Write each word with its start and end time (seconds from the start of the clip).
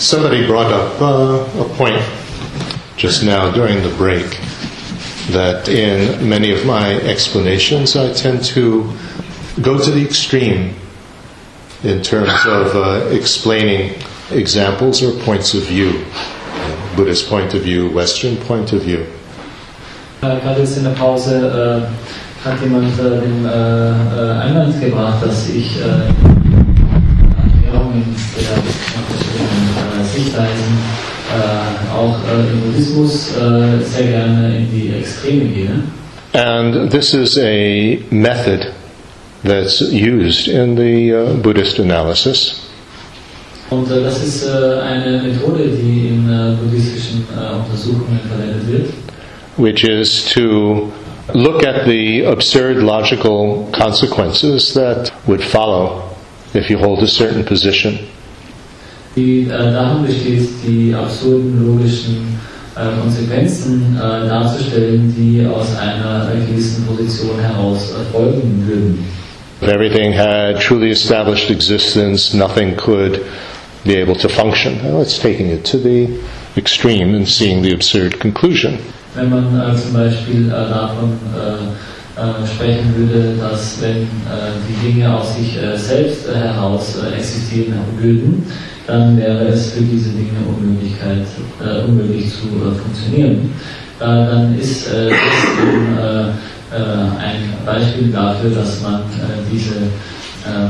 Somebody 0.00 0.46
brought 0.46 0.72
up 0.72 0.98
uh, 1.02 1.60
a 1.60 1.68
point 1.76 2.00
just 2.96 3.22
now 3.22 3.50
during 3.52 3.82
the 3.82 3.94
break 3.98 4.40
that 5.32 5.68
in 5.68 6.26
many 6.26 6.52
of 6.52 6.64
my 6.64 6.94
explanations 7.02 7.96
I 7.96 8.10
tend 8.14 8.42
to 8.56 8.90
go 9.60 9.78
to 9.78 9.90
the 9.90 10.02
extreme 10.02 10.74
in 11.84 12.00
terms 12.02 12.30
of 12.46 12.74
uh, 12.74 13.08
explaining 13.12 13.92
examples 14.30 15.02
or 15.02 15.12
points 15.22 15.52
of 15.52 15.64
view. 15.64 16.02
Buddhist 16.96 17.28
point 17.28 17.52
of 17.52 17.60
view, 17.62 17.90
Western 17.90 18.38
point 18.38 18.72
of 18.72 18.80
view. 18.82 19.04
Äh, 20.22 20.40
Gerade 20.40 20.60
jetzt 20.60 20.78
in 20.78 20.84
der 20.84 20.92
Pause 20.92 21.34
äh, 22.42 22.48
hat 22.48 22.58
jemand 22.62 22.98
äh, 22.98 23.02
den 23.20 23.44
äh, 23.44 23.50
äh, 23.50 24.32
Einwand 24.40 24.80
gebracht, 24.80 25.22
dass 25.22 25.48
ich 25.50 25.76
äh, 25.76 26.08
Erklärungen 27.70 28.16
der 28.36 28.80
äh, 30.28 31.96
auch 31.96 32.16
äh, 32.28 32.52
im 32.52 32.60
Buddhismus 32.62 33.36
äh, 33.36 33.82
sehr 33.84 34.06
gerne 34.08 34.56
in 34.58 34.70
die 34.70 34.92
Extreme 34.98 35.44
gehe. 35.46 35.82
And 36.32 36.90
this 36.90 37.12
is 37.14 37.36
a 37.38 37.98
method 38.10 38.72
that's 39.42 39.80
used 39.92 40.46
in 40.48 40.76
the 40.76 41.12
uh, 41.14 41.34
Buddhist 41.42 41.80
analysis. 41.80 42.60
Und 43.70 43.90
äh, 43.90 44.02
das 44.02 44.22
ist 44.22 44.46
äh, 44.48 44.80
eine 44.80 45.22
Methode, 45.22 45.64
die 45.68 46.08
in 46.08 46.28
äh, 46.28 46.56
buddhistischen 46.56 47.24
äh, 47.36 47.54
Untersuchungen 47.56 48.20
verwendet 48.28 48.66
wird. 48.68 48.86
which 49.56 49.84
is 49.84 50.24
to 50.32 50.90
look 51.34 51.62
at 51.64 51.86
the 51.86 52.22
absurd 52.24 52.78
logical 52.78 53.68
consequences 53.72 54.74
that 54.74 55.12
would 55.26 55.42
follow 55.42 56.08
if 56.54 56.70
you 56.70 56.78
hold 56.78 57.02
a 57.02 57.06
certain 57.08 57.44
position. 57.44 57.98
Die 59.20 59.42
äh, 59.42 59.48
darin 59.72 60.06
besteht, 60.06 60.48
die 60.66 60.94
absurden 60.94 61.66
logischen 61.66 62.38
äh, 62.74 63.00
Konsequenzen 63.02 63.94
äh, 63.98 64.26
darzustellen, 64.26 65.14
die 65.14 65.46
aus 65.46 65.76
einer 65.76 66.30
äh, 66.32 66.50
gewissen 66.50 66.86
Position 66.86 67.38
heraus 67.38 67.92
erfolgen 67.98 68.64
würden. 68.66 69.04
If 69.60 69.68
everything 69.68 70.14
had 70.14 70.58
truly 70.58 70.90
established 70.90 71.50
existence, 71.50 72.34
nothing 72.34 72.74
could 72.76 73.20
be 73.84 74.00
able 74.00 74.16
to 74.16 74.26
function. 74.30 74.80
Well, 74.82 75.02
it's 75.02 75.18
taking 75.18 75.50
it 75.50 75.64
to 75.70 75.76
the 75.76 76.08
extreme 76.56 77.14
and 77.14 77.28
seeing 77.28 77.62
the 77.62 77.74
absurd 77.74 78.18
conclusion. 78.20 78.78
Wenn 79.14 79.28
man 79.28 79.44
äh, 79.60 79.76
zum 79.76 79.92
Beispiel 79.92 80.46
äh, 80.46 80.50
davon 80.50 81.12
äh, 82.20 82.46
sprechen 82.46 82.94
würde, 82.96 83.34
dass 83.40 83.80
wenn 83.80 84.02
äh, 84.02 84.52
die 84.68 84.92
Dinge 84.92 85.14
aus 85.14 85.36
sich 85.36 85.56
äh, 85.56 85.74
selbst 85.74 86.28
äh, 86.28 86.34
heraus 86.34 86.98
äh, 87.02 87.16
existieren 87.16 87.72
würden, 87.98 88.44
dann 88.86 89.16
wäre 89.16 89.48
es 89.48 89.70
für 89.70 89.80
diese 89.80 90.10
Dinge 90.10 90.40
Unmöglichkeit, 90.46 91.24
unmöglich 91.86 92.28
zu 92.30 92.48
funktionieren. 92.48 93.50
Dann 94.00 94.58
ist 94.58 94.88
das 94.88 94.94
eben 94.96 95.96
ein 96.72 97.54
Beispiel 97.64 98.10
dafür, 98.10 98.50
dass 98.50 98.82
man 98.82 99.02
diese 99.52 99.74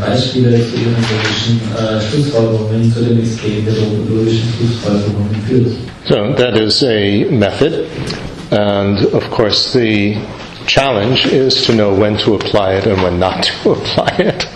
Beispiele 0.05 0.51
zu 0.51 0.77
ihren 0.77 0.97
logischen 1.09 1.61
Schlussfolgerungen, 2.11 2.93
zu 2.93 3.01
den 3.05 3.21
Extremen 3.21 3.65
der 3.65 3.75
logischen 4.15 4.53
Schlussfolgerungen 4.59 5.37
führt. 5.49 5.73
So 6.07 6.35
that 6.35 6.59
is 6.61 6.83
a 6.83 7.25
method, 7.31 7.87
and 8.51 8.99
of 9.15 9.31
course 9.31 9.73
the 9.73 10.19
challenge 10.67 11.27
is 11.27 11.65
to 11.67 11.73
know 11.73 11.93
when 11.95 12.17
to 12.19 12.35
apply 12.35 12.75
it 12.75 12.87
and 12.87 13.03
when 13.03 13.19
not 13.19 13.43
to 13.45 13.73
apply 13.77 14.15
it. 14.19 14.47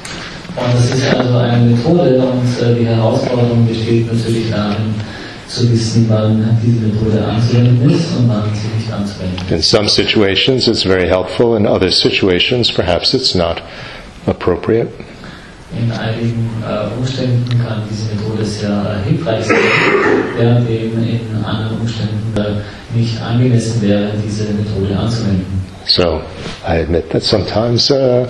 Und 0.56 0.72
das 0.72 0.94
ist 0.94 1.12
also 1.14 1.36
eine 1.36 1.64
Methode 1.70 2.16
und 2.18 2.78
die 2.78 2.86
Herausforderung 2.86 3.66
besteht 3.66 4.06
natürlich 4.12 4.50
darin, 4.50 4.94
zu 5.48 5.70
wissen, 5.70 6.06
wann 6.08 6.58
diese 6.62 6.86
Methode 6.86 7.24
anzuwenden 7.24 7.90
ist 7.90 8.16
und 8.16 8.28
wann 8.28 8.44
sie 8.54 8.68
nicht 8.76 8.92
anzuwenden. 8.92 9.38
In 9.50 9.62
some 9.62 9.88
situations 9.88 10.68
it's 10.68 10.82
very 10.82 11.06
helpful, 11.08 11.56
in 11.56 11.66
other 11.66 11.90
situations 11.90 12.72
perhaps 12.72 13.14
it's 13.14 13.34
not 13.34 13.62
appropriate. 14.26 14.88
In 15.76 15.90
einigen 15.90 16.48
äh, 16.62 16.86
uh, 16.86 16.98
Umständen 17.00 17.48
kann 17.64 17.82
diese 17.90 18.14
Methode 18.14 18.44
sehr 18.44 19.00
hilfreich 19.04 19.44
sein, 19.44 19.56
während 20.36 20.70
eben 20.70 21.02
in 21.02 21.44
anderen 21.44 21.80
Umständen 21.80 22.32
äh, 22.36 22.96
nicht 22.96 23.20
angemessen 23.20 23.82
wäre, 23.82 24.12
diese 24.24 24.44
Methode 24.52 24.96
anzuwenden. 24.96 25.63
So 25.86 26.22
I 26.66 26.76
admit 26.76 27.10
that 27.10 27.22
sometimes 27.22 27.90
uh, 27.90 28.26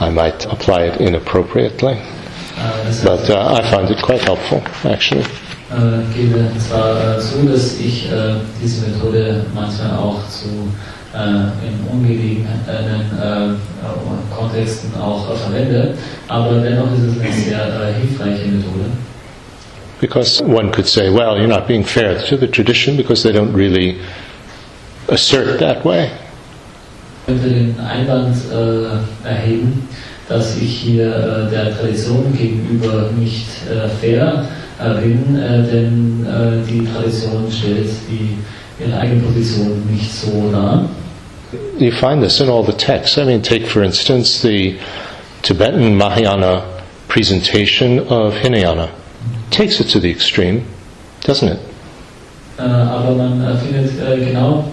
I 0.00 0.10
might 0.10 0.46
apply 0.46 0.84
it 0.84 1.00
inappropriately, 1.00 1.94
Äh, 2.56 3.04
but 3.04 3.28
uh, 3.30 3.58
I 3.58 3.62
find 3.70 3.90
it 3.90 4.00
quite 4.02 4.22
helpful 4.22 4.62
actually. 4.84 5.24
gebe 6.14 6.48
zwar 6.58 7.18
zu, 7.18 7.46
dass 7.48 7.80
ich 7.80 8.06
äh, 8.06 8.36
diese 8.62 8.86
Methode 8.88 9.44
manchmal 9.54 9.98
auch 9.98 10.20
zu 10.28 10.70
äh, 11.14 11.66
in 11.66 11.74
ungelegenen 11.90 12.60
äh, 12.68 13.50
äh, 13.50 13.56
Kontexten 14.36 14.94
auch 15.00 15.26
verwende, 15.36 15.94
aber 16.28 16.60
dennoch 16.60 16.92
ist 16.92 17.16
es 17.16 17.20
eine 17.20 17.32
sehr 17.32 17.94
hilfreiche 17.98 18.46
Methode. 18.46 18.90
Because 20.00 20.42
one 20.44 20.70
could 20.70 20.86
say, 20.86 21.08
well, 21.10 21.36
you're 21.36 21.48
not 21.48 21.66
being 21.66 21.84
fair 21.84 22.18
to 22.28 22.36
the 22.36 22.46
tradition 22.46 22.96
because 22.96 23.22
they 23.22 23.32
don't 23.32 23.52
really 23.54 23.96
assert 25.08 25.58
that 25.60 25.84
way. 25.84 26.10
Ich 27.26 27.32
könnte 27.32 27.48
den 27.48 27.74
Einwand 27.80 28.36
äh, 28.52 29.26
erheben, 29.26 29.88
dass 30.28 30.58
ich 30.58 30.68
hier 30.80 31.06
äh, 31.06 31.50
der 31.50 31.74
Tradition 31.74 32.36
gegenüber 32.36 33.08
nicht 33.18 33.46
äh, 33.70 33.88
fair 33.88 34.44
äh, 34.78 35.00
bin, 35.00 35.34
äh, 35.34 35.62
denn 35.62 36.26
äh, 36.26 36.70
die 36.70 36.86
Tradition 36.86 37.50
stellt 37.50 37.88
die, 38.10 38.36
ihre 38.84 38.98
eigene 39.00 39.22
Position 39.22 39.82
nicht 39.90 40.12
so 40.12 40.50
dar. 40.52 40.84
You 41.78 41.92
find 41.92 42.22
this 42.22 42.40
in 42.40 42.50
all 42.50 42.62
the 42.62 42.72
texts. 42.72 43.16
I 43.16 43.24
mean, 43.24 43.40
take 43.42 43.66
for 43.66 43.82
instance 43.82 44.42
the 44.46 44.76
Tibetan 45.42 45.96
Mahayana 45.96 46.62
presentation 47.08 48.00
of 48.00 48.34
Hinayana. 48.34 48.90
Takes 49.50 49.80
it 49.80 49.88
to 49.92 49.98
the 49.98 50.10
extreme, 50.10 50.62
doesn't 51.26 51.48
it? 51.48 51.58
Aber 52.58 53.14
man 53.14 53.58
findet 53.58 53.92
genau 54.28 54.64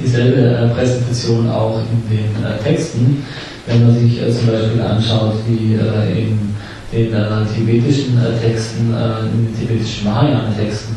dieselbe 0.00 0.40
äh, 0.40 0.68
Präsentation 0.68 1.48
auch 1.48 1.80
in 1.80 2.16
den 2.16 2.44
äh, 2.44 2.62
Texten, 2.62 3.22
wenn 3.66 3.86
man 3.86 3.98
sich 3.98 4.20
äh, 4.22 4.30
zum 4.30 4.46
Beispiel 4.48 4.80
anschaut, 4.82 5.34
wie 5.46 5.74
in 5.74 6.48
den 6.92 7.14
tibetischen 7.54 8.18
Texten, 8.42 8.94
in 8.94 9.46
den 9.46 9.58
tibetischen 9.58 10.04
Mahayana-Texten, 10.04 10.96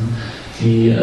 die 0.61 0.89
äh, 0.89 0.95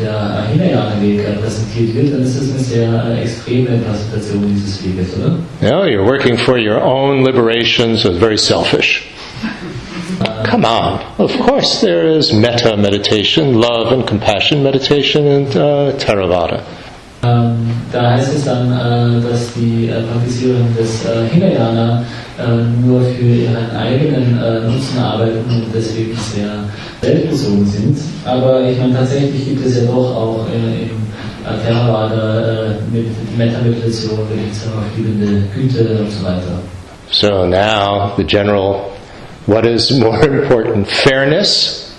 der 0.00 0.46
Hinayana-Weg 0.52 1.40
präsentiert 1.40 1.94
wird, 1.96 2.12
dann 2.14 2.22
ist 2.22 2.40
das 2.40 2.50
eine 2.50 2.60
sehr 2.60 3.22
extreme 3.22 3.78
Präsentation 3.78 4.54
dieses 4.54 4.84
Weges, 4.84 5.16
oder? 5.16 5.38
No, 5.62 5.84
you're 5.84 6.04
working 6.04 6.36
for 6.36 6.58
your 6.58 6.80
own 6.80 7.24
liberation, 7.24 7.96
so 7.96 8.10
it's 8.10 8.18
very 8.18 8.38
selfish. 8.38 9.02
Come 10.44 10.64
on. 10.64 11.00
Of 11.18 11.32
course, 11.38 11.80
there 11.80 12.06
is 12.06 12.32
metta 12.32 12.76
meditation, 12.76 13.54
love 13.54 13.92
and 13.92 14.06
compassion 14.06 14.62
meditation, 14.62 15.26
and 15.26 15.56
uh, 15.56 15.92
Theravada. 15.98 16.62
Ähm, 17.24 17.70
da 17.92 18.10
heißt 18.10 18.34
es 18.34 18.44
dann, 18.44 18.72
äh, 18.72 19.20
dass 19.22 19.54
die 19.54 19.88
äh, 19.88 20.02
Praktizierenden 20.02 20.76
des 20.76 21.04
äh, 21.04 21.28
Hinayana 21.30 22.02
äh, 22.36 22.84
nur 22.84 23.00
für 23.00 23.22
ihren 23.22 23.70
eigenen 23.76 24.40
äh, 24.42 24.60
Nutzen 24.68 24.98
arbeiten 24.98 25.48
und 25.48 25.66
deswegen 25.72 26.16
sehr 26.16 26.64
selbstbezogen 27.00 27.64
sind. 27.64 27.98
Aber 28.24 28.62
ich 28.62 28.76
meine, 28.76 28.94
tatsächlich 28.94 29.44
gibt 29.44 29.64
es 29.64 29.76
ja 29.76 29.84
doch 29.84 30.16
auch 30.16 30.46
äh, 30.48 30.82
im 30.82 31.02
Theravada 31.64 32.76
mit 32.92 33.06
Metta-Meditation, 33.36 34.18
da 34.28 34.34
gibt 34.34 34.52
es 34.52 34.64
ja 34.64 34.70
noch 34.70 34.96
liebende 34.96 35.42
Güte 35.54 36.00
und 36.00 36.10
so 36.10 36.24
weiter. 36.24 36.60
So 37.10 37.46
now 37.46 38.12
the 38.16 38.24
general, 38.24 38.90
what 39.46 39.64
is 39.64 39.90
more 39.92 40.18
important, 40.24 40.88
fairness, 40.88 41.94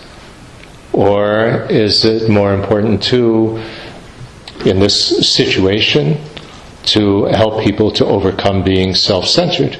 or 0.91 1.65
is 1.69 2.03
it 2.03 2.29
more 2.29 2.53
important 2.53 3.01
to, 3.09 3.59
in 4.65 4.79
this 4.79 4.95
situation, 5.27 6.17
to 6.85 7.25
help 7.25 7.63
people 7.63 7.91
to 7.91 8.05
overcome 8.05 8.63
being 8.63 8.93
self-centered? 8.95 9.77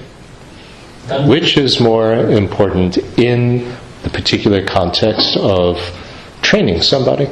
Which 1.28 1.58
is 1.58 1.80
more 1.80 2.14
important 2.14 2.98
in 3.18 3.76
the 4.04 4.10
particular 4.10 4.66
context 4.66 5.36
of 5.38 5.78
training 6.42 6.82
somebody, 6.82 7.28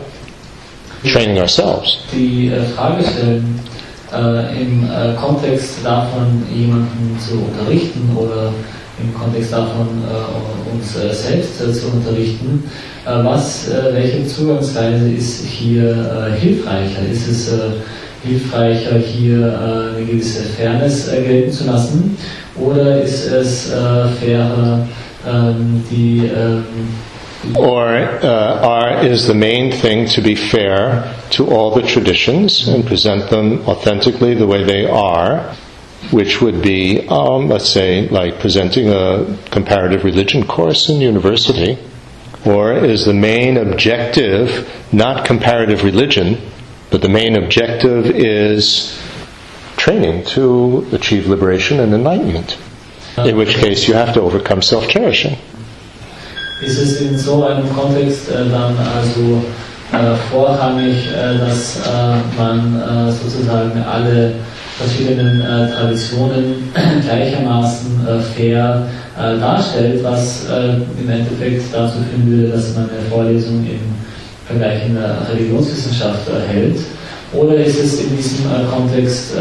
training 1.04 1.40
ourselves? 1.40 2.00
die 2.12 2.48
äh, 2.50 2.64
Frage 2.76 3.04
stellen, 3.04 3.60
äh, 4.14 4.62
im 4.62 4.84
äh, 4.90 5.14
Kontext 5.16 5.86
davon, 5.86 6.44
jemanden 6.54 7.18
zu 7.20 7.40
unterrichten 7.40 8.16
oder 8.18 8.52
im 9.02 9.14
Kontext 9.14 9.54
davon, 9.54 9.88
äh, 10.08 10.72
uns 10.74 10.96
äh, 10.96 11.14
selbst 11.14 11.62
äh, 11.62 11.72
zu 11.72 11.88
unterrichten, 11.88 12.64
äh, 13.06 13.24
was, 13.24 13.70
äh, 13.70 13.94
welche 13.94 14.26
Zugangsweise 14.28 15.10
ist 15.12 15.46
hier 15.46 15.92
äh, 15.92 16.40
hilfreicher? 16.40 17.02
Ist 17.12 17.28
es 17.28 17.52
hilfreicher, 18.24 19.00
hier 19.00 19.60
eine 19.98 20.06
gewisse 20.06 20.44
Fairness 20.44 21.10
gelten 21.10 21.52
zu 21.52 21.66
lassen? 21.66 22.18
Oder 22.56 23.02
ist 23.02 23.32
es 23.32 23.72
fairer, 24.20 24.86
ähm, 25.28 25.84
die 25.90 26.20
ähm, 26.28 26.64
Or 27.56 27.88
uh, 28.24 28.60
are, 28.62 29.04
is 29.04 29.26
the 29.26 29.34
main 29.34 29.72
thing 29.72 30.06
to 30.10 30.22
be 30.22 30.36
fair 30.36 31.12
to 31.32 31.50
all 31.50 31.74
the 31.74 31.82
traditions 31.82 32.68
and 32.68 32.86
present 32.86 33.32
them 33.32 33.68
authentically 33.68 34.36
the 34.36 34.46
way 34.46 34.64
they 34.64 34.86
are, 34.86 35.56
which 36.10 36.42
would 36.42 36.62
be, 36.62 37.08
um, 37.08 37.48
let's 37.50 37.70
say, 37.70 38.08
like 38.10 38.40
presenting 38.40 38.90
a 38.90 39.38
comparative 39.52 40.04
religion 40.04 40.46
course 40.46 40.90
in 40.90 41.00
university? 41.02 41.78
Or 42.46 42.74
is 42.74 43.06
the 43.06 43.14
main 43.14 43.58
objective 43.58 44.68
not 44.92 45.26
comparative 45.26 45.84
religion, 45.84 46.38
but 46.90 47.02
the 47.02 47.10
main 47.10 47.36
objective 47.36 48.08
is 48.08 49.00
training 49.78 50.26
to 50.26 50.88
achieve 50.92 51.28
liberation 51.28 51.80
and 51.80 51.94
enlightenment? 51.94 52.58
In 53.18 53.38
which 53.38 53.56
case 53.56 53.88
you 53.88 53.94
have 53.94 54.14
to 54.16 54.22
overcome 54.22 54.62
self 54.62 54.88
cherishing. 54.88 55.38
ist 56.62 56.78
es 56.78 57.02
in 57.02 57.18
so 57.18 57.44
einem 57.44 57.68
Kontext 57.76 58.30
äh, 58.30 58.48
dann 58.50 58.76
also 58.78 59.42
äh, 59.92 60.16
vorrangig, 60.32 61.08
äh, 61.08 61.38
dass 61.40 61.78
äh, 61.78 62.38
man 62.38 62.80
äh, 62.80 63.12
sozusagen 63.12 63.82
alle 63.84 64.34
verschiedenen 64.82 65.42
äh, 65.42 65.72
Traditionen 65.72 66.72
gleichermaßen 67.06 67.92
fair 68.36 68.88
darstellt, 69.16 70.04
was 70.04 70.46
im 71.00 71.10
Endeffekt 71.10 71.74
dazu 71.74 71.98
führen 71.98 72.26
würde, 72.26 72.48
dass 72.54 72.74
man 72.74 72.86
eine 72.86 73.08
Vorlesung 73.10 73.60
im 73.60 73.80
Vergleich 74.48 74.88
in 74.88 74.96
der 74.96 75.18
Religionswissenschaft 75.32 76.22
hält. 76.50 76.78
Oder 77.34 77.56
ist 77.58 77.78
es 77.78 78.06
in 78.06 78.18
diesem 78.18 78.46
Kontext 78.72 79.34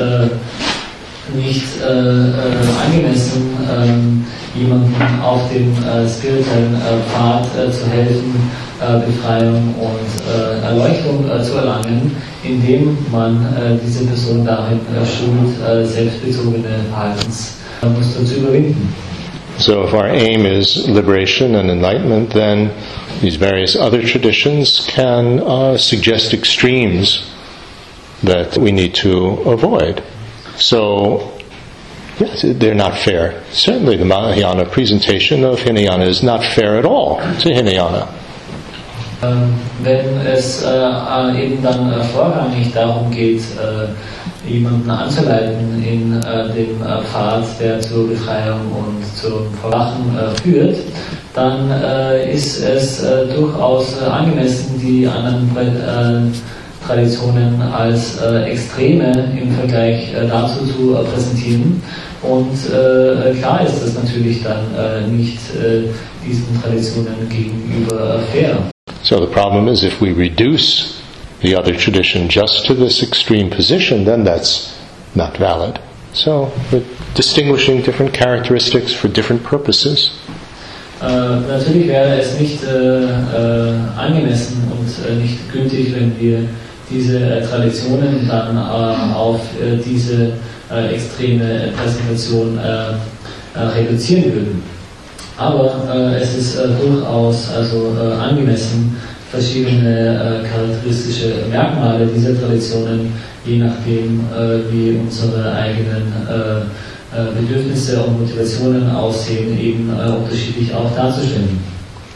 nicht 1.35 1.65
angemessen, 1.87 3.57
ähm, 3.73 4.25
jemandem 4.55 4.95
auf 5.23 5.43
dem 5.53 5.73
äh, 5.73 6.09
spirituellen 6.09 6.75
äh, 6.75 7.11
Pfad 7.11 7.47
äh, 7.57 7.71
zu 7.71 7.87
helfen, 7.87 8.35
äh, 8.35 8.70
Befreiung 9.07 9.75
und 9.79 10.11
äh, 10.27 10.65
Erleuchtung 10.65 11.29
äh, 11.29 11.43
zu 11.43 11.57
erlangen, 11.57 12.17
indem 12.43 12.97
man 13.13 13.47
diese 13.85 14.07
Person 14.07 14.47
darin 14.47 14.81
schult, 15.05 15.87
selbstbezogene 15.87 16.87
Verhaltensmuster 16.91 18.25
zu 18.25 18.37
überwinden. 18.37 18.89
So, 19.59 19.85
if 19.85 19.93
our 19.93 20.07
aim 20.07 20.47
is 20.47 20.89
liberation 20.89 21.55
and 21.55 21.71
enlightenment, 21.71 22.33
then 22.33 22.71
these 23.21 23.37
various 23.37 23.77
other 23.77 24.03
traditions 24.03 24.87
can 24.87 25.39
uh, 25.41 25.77
suggest 25.77 26.33
extremes 26.33 27.31
that 28.23 28.57
we 28.57 28.73
need 28.73 28.95
to 28.95 29.43
avoid. 29.45 30.03
So, 30.57 31.31
Yes, 32.19 32.45
they're 32.45 32.75
not 32.75 32.99
fair. 32.99 33.43
Certainly, 33.51 33.97
the 33.97 34.05
Mahayana 34.05 34.67
presentation 34.67 35.43
of 35.43 35.59
Hinayana 35.61 36.05
is 36.05 36.23
not 36.23 36.45
fair 36.45 36.77
at 36.77 36.85
all 36.85 37.17
to 37.17 37.49
Hinayana. 37.49 38.20
Ähm, 39.23 39.55
wenn 39.83 40.27
es 40.27 40.63
äh, 40.63 41.45
eben 41.45 41.63
dann 41.63 41.93
äh, 41.93 42.03
vorrangig 42.05 42.73
darum 42.73 43.11
geht, 43.11 43.43
äh, 43.43 44.49
jemanden 44.51 44.89
anzuleiten 44.89 45.83
in 45.83 46.23
äh, 46.23 46.49
dem 46.55 46.81
äh, 46.83 47.03
Pfad, 47.03 47.45
der 47.61 47.81
zur 47.81 48.09
Befreiung 48.09 48.61
und 48.73 49.05
zum 49.15 49.53
Verwachen 49.61 50.17
äh, 50.17 50.41
führt, 50.41 50.77
dann 51.35 51.71
ist 52.29 52.61
es 52.61 53.05
durchaus 53.33 54.03
angemessen, 54.03 54.81
die 54.83 55.07
anderen 55.07 56.35
Traditionen 56.85 57.63
als 57.63 58.21
Extreme 58.21 59.13
im 59.41 59.53
Vergleich 59.55 60.13
dazu 60.29 60.67
zu 60.67 60.97
präsentieren 61.15 61.81
Und 62.23 62.53
äh, 62.67 63.33
klar 63.39 63.65
ist 63.65 63.81
das 63.81 63.95
natürlich 63.95 64.43
dann 64.43 64.75
äh, 64.77 65.07
nicht 65.07 65.39
äh, 65.55 65.85
diesen 66.27 66.61
Traditionen 66.61 67.29
gegenüber 67.29 68.21
fair. 68.33 68.59
So 69.03 69.19
the 69.21 69.33
problem 69.33 69.69
is 69.69 69.83
if 69.85 70.01
we 70.01 70.13
reduce 70.13 71.01
the 71.41 71.57
other 71.57 71.75
tradition 71.75 72.29
just 72.29 72.67
to 72.67 72.75
this 72.75 73.03
extreme 73.03 73.51
position, 73.51 74.05
then 74.05 74.25
that's 74.25 74.79
not 75.15 75.37
valid. 75.37 75.81
So 76.13 76.53
we're 76.73 76.85
distinguishing 77.15 77.83
different 77.83 78.13
characteristics 78.13 78.93
for 78.93 79.09
different 79.09 79.43
purposes. 79.45 80.11
Uh, 81.01 81.41
natürlich 81.49 81.89
wäre 81.89 82.19
es 82.21 82.39
nicht 82.39 82.63
uh, 82.63 82.69
uh, 82.69 83.99
angemessen 83.99 84.71
und 84.71 85.19
nicht 85.23 85.51
gültig, 85.51 85.95
wenn 85.95 86.19
wir 86.21 86.47
diese 86.91 87.41
Traditionen 87.49 88.27
dann 88.29 88.59
auf 89.15 89.41
diese 89.87 90.33
äh, 90.71 90.95
extreme 90.95 91.73
Präsentation 91.77 92.59
äh, 92.59 92.93
äh, 93.59 93.61
reduzieren 93.61 94.25
würden. 94.33 94.63
Aber 95.41 95.73
äh, 95.91 96.21
es 96.21 96.37
ist 96.37 96.57
äh, 96.57 96.69
durchaus 96.69 97.49
also 97.57 97.97
äh, 97.99 98.13
angemessen, 98.13 98.95
verschiedene 99.31 100.45
charakteristische 100.53 101.33
Merkmale 101.51 102.07
dieser 102.07 102.39
Traditionen, 102.39 103.13
je 103.47 103.59
nachdem 103.59 104.25
wie 104.73 104.99
unsere 105.01 105.55
eigenen 105.55 106.13
Bedürfnisse 107.37 108.03
und 108.03 108.23
Motivationen 108.23 108.91
aussehen, 108.91 109.57
eben 109.57 109.89
unterschiedlich 109.89 110.75
auch 110.75 110.93
darzustellen. 110.97 111.61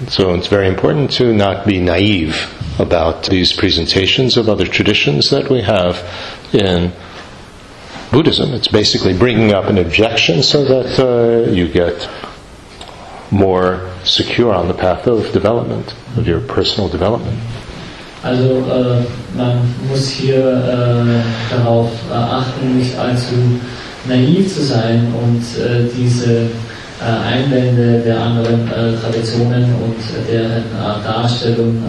So 0.08 0.34
it's 0.34 0.48
very 0.48 0.66
important 0.66 1.16
to 1.18 1.32
not 1.32 1.64
be 1.64 1.78
naive 1.78 2.34
about 2.80 3.30
these 3.30 3.54
presentations 3.54 4.36
of 4.36 4.48
other 4.48 4.66
traditions 4.66 5.30
that 5.30 5.48
we 5.48 5.62
have 5.62 6.02
in 6.52 6.90
Buddhism. 8.10 8.54
It's 8.54 8.66
basically 8.66 9.12
bringing 9.12 9.52
up 9.52 9.66
an 9.66 9.78
objection 9.78 10.42
so 10.42 10.64
that 10.64 10.98
uh, 10.98 11.48
you 11.52 11.68
get 11.68 12.08
more 13.34 13.80
secure 14.04 14.54
on 14.54 14.68
the 14.68 14.74
path 14.74 15.06
of 15.06 15.32
development, 15.32 15.94
of 16.16 16.26
your 16.26 16.40
personal 16.40 16.88
development. 16.88 17.36
Also 18.22 18.64
äh, 18.70 19.04
man 19.36 19.58
muss 19.88 20.08
hier 20.08 20.38
äh, 20.38 21.54
darauf 21.54 21.90
äh, 22.10 22.14
achten, 22.14 22.78
nicht 22.78 22.98
allzu 22.98 23.34
naiv 24.08 24.54
zu 24.54 24.62
sein 24.62 25.12
und 25.22 25.42
äh, 25.62 25.90
diese 25.94 26.32
äh, 26.42 26.46
Einwände 27.04 28.00
der 28.00 28.18
anderen 28.18 28.66
Traditionen 29.02 29.64
und 29.74 29.96
deren 30.30 30.62
Darstellung 31.04 31.82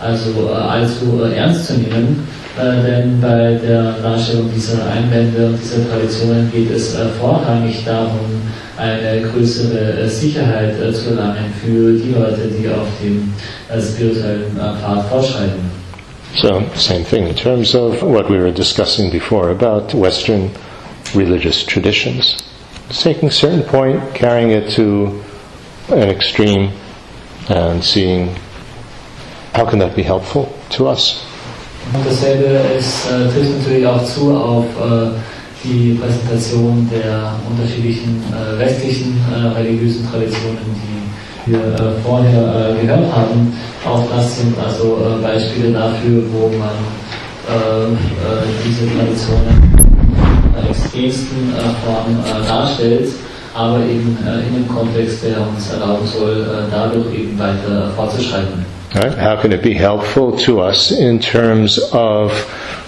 also 0.00 0.48
allzu 0.48 1.22
ernst 1.34 1.66
zu 1.66 1.74
nehmen. 1.74 2.26
Äh, 2.58 2.82
denn 2.86 3.20
bei 3.20 3.54
der 3.62 3.92
Darstellung 4.02 4.50
dieser 4.54 4.84
Einwände 4.86 5.46
und 5.46 5.58
dieser 5.58 5.88
Traditionen 5.88 6.50
geht 6.52 6.70
es 6.70 6.94
äh, 6.94 7.06
vorrangig 7.20 7.82
darum, 7.84 8.42
eine 8.76 9.22
größere 9.22 10.00
äh, 10.02 10.08
Sicherheit 10.08 10.74
äh, 10.80 10.92
zu 10.92 11.10
erlangen 11.10 11.52
für 11.64 11.92
die 11.94 12.12
Leute, 12.12 12.48
die 12.48 12.68
auf 12.68 12.88
dem 13.02 13.32
äh, 13.70 13.80
spirituellen 13.80 14.56
äh, 14.58 14.80
Pfad. 14.80 15.04
So, 16.34 16.62
same 16.74 17.04
thing 17.04 17.26
in 17.26 17.34
terms 17.34 17.74
of 17.74 18.02
what 18.02 18.28
we 18.30 18.38
were 18.38 18.52
discussing 18.52 19.10
before 19.10 19.50
about 19.50 19.92
Western 19.94 20.50
religious 21.14 21.62
traditions. 21.66 22.42
taking 23.00 23.28
a 23.28 23.32
certain 23.32 23.62
point, 23.62 24.14
carrying 24.14 24.50
it 24.50 24.70
to 24.72 25.22
an 25.88 26.08
extreme, 26.10 26.72
and 27.48 27.82
seeing 27.82 28.34
how 29.54 29.68
can 29.68 29.78
that 29.80 29.96
be 29.96 30.02
helpful 30.02 30.52
to 30.70 30.86
us. 30.88 31.24
Und 31.94 32.06
dasselbe 32.06 32.60
ist, 32.78 33.06
äh, 33.10 33.28
trifft 33.32 33.58
natürlich 33.58 33.86
auch 33.86 34.04
zu 34.04 34.34
auf 34.34 34.64
äh, 34.64 35.10
die 35.64 35.98
Präsentation 36.00 36.88
der 36.90 37.34
unterschiedlichen 37.48 38.22
äh, 38.32 38.58
westlichen 38.58 39.20
äh, 39.30 39.48
religiösen 39.58 40.08
Traditionen, 40.10 40.58
die 40.74 41.52
wir 41.52 41.58
äh, 41.58 42.00
vorher 42.04 42.76
äh, 42.76 42.80
gehört 42.80 43.12
haben. 43.12 43.52
Auch 43.84 44.04
das 44.14 44.38
sind 44.38 44.54
also 44.58 44.98
Beispiele 45.22 45.72
dafür, 45.72 46.22
wo 46.32 46.46
man 46.56 46.70
diese 48.64 48.86
Traditionen 48.96 49.74
in 50.56 50.70
extremsten 50.70 51.52
Form 51.84 52.46
darstellt, 52.46 53.08
aber 53.52 53.78
eben 53.80 54.16
in 54.22 54.28
einem 54.28 54.68
Kontext, 54.68 55.24
der 55.24 55.40
uns 55.40 55.72
erlauben 55.72 56.06
soll, 56.06 56.46
dadurch 56.70 57.12
eben 57.12 57.36
weiter 57.36 57.90
fortzuschreiten. 57.96 58.64
Right? 58.94 59.16
How 59.16 59.40
can 59.40 59.52
it 59.52 59.62
be 59.62 59.72
helpful 59.72 60.36
to 60.40 60.60
us 60.60 60.92
in 60.92 61.18
terms 61.18 61.78
of 61.92 62.28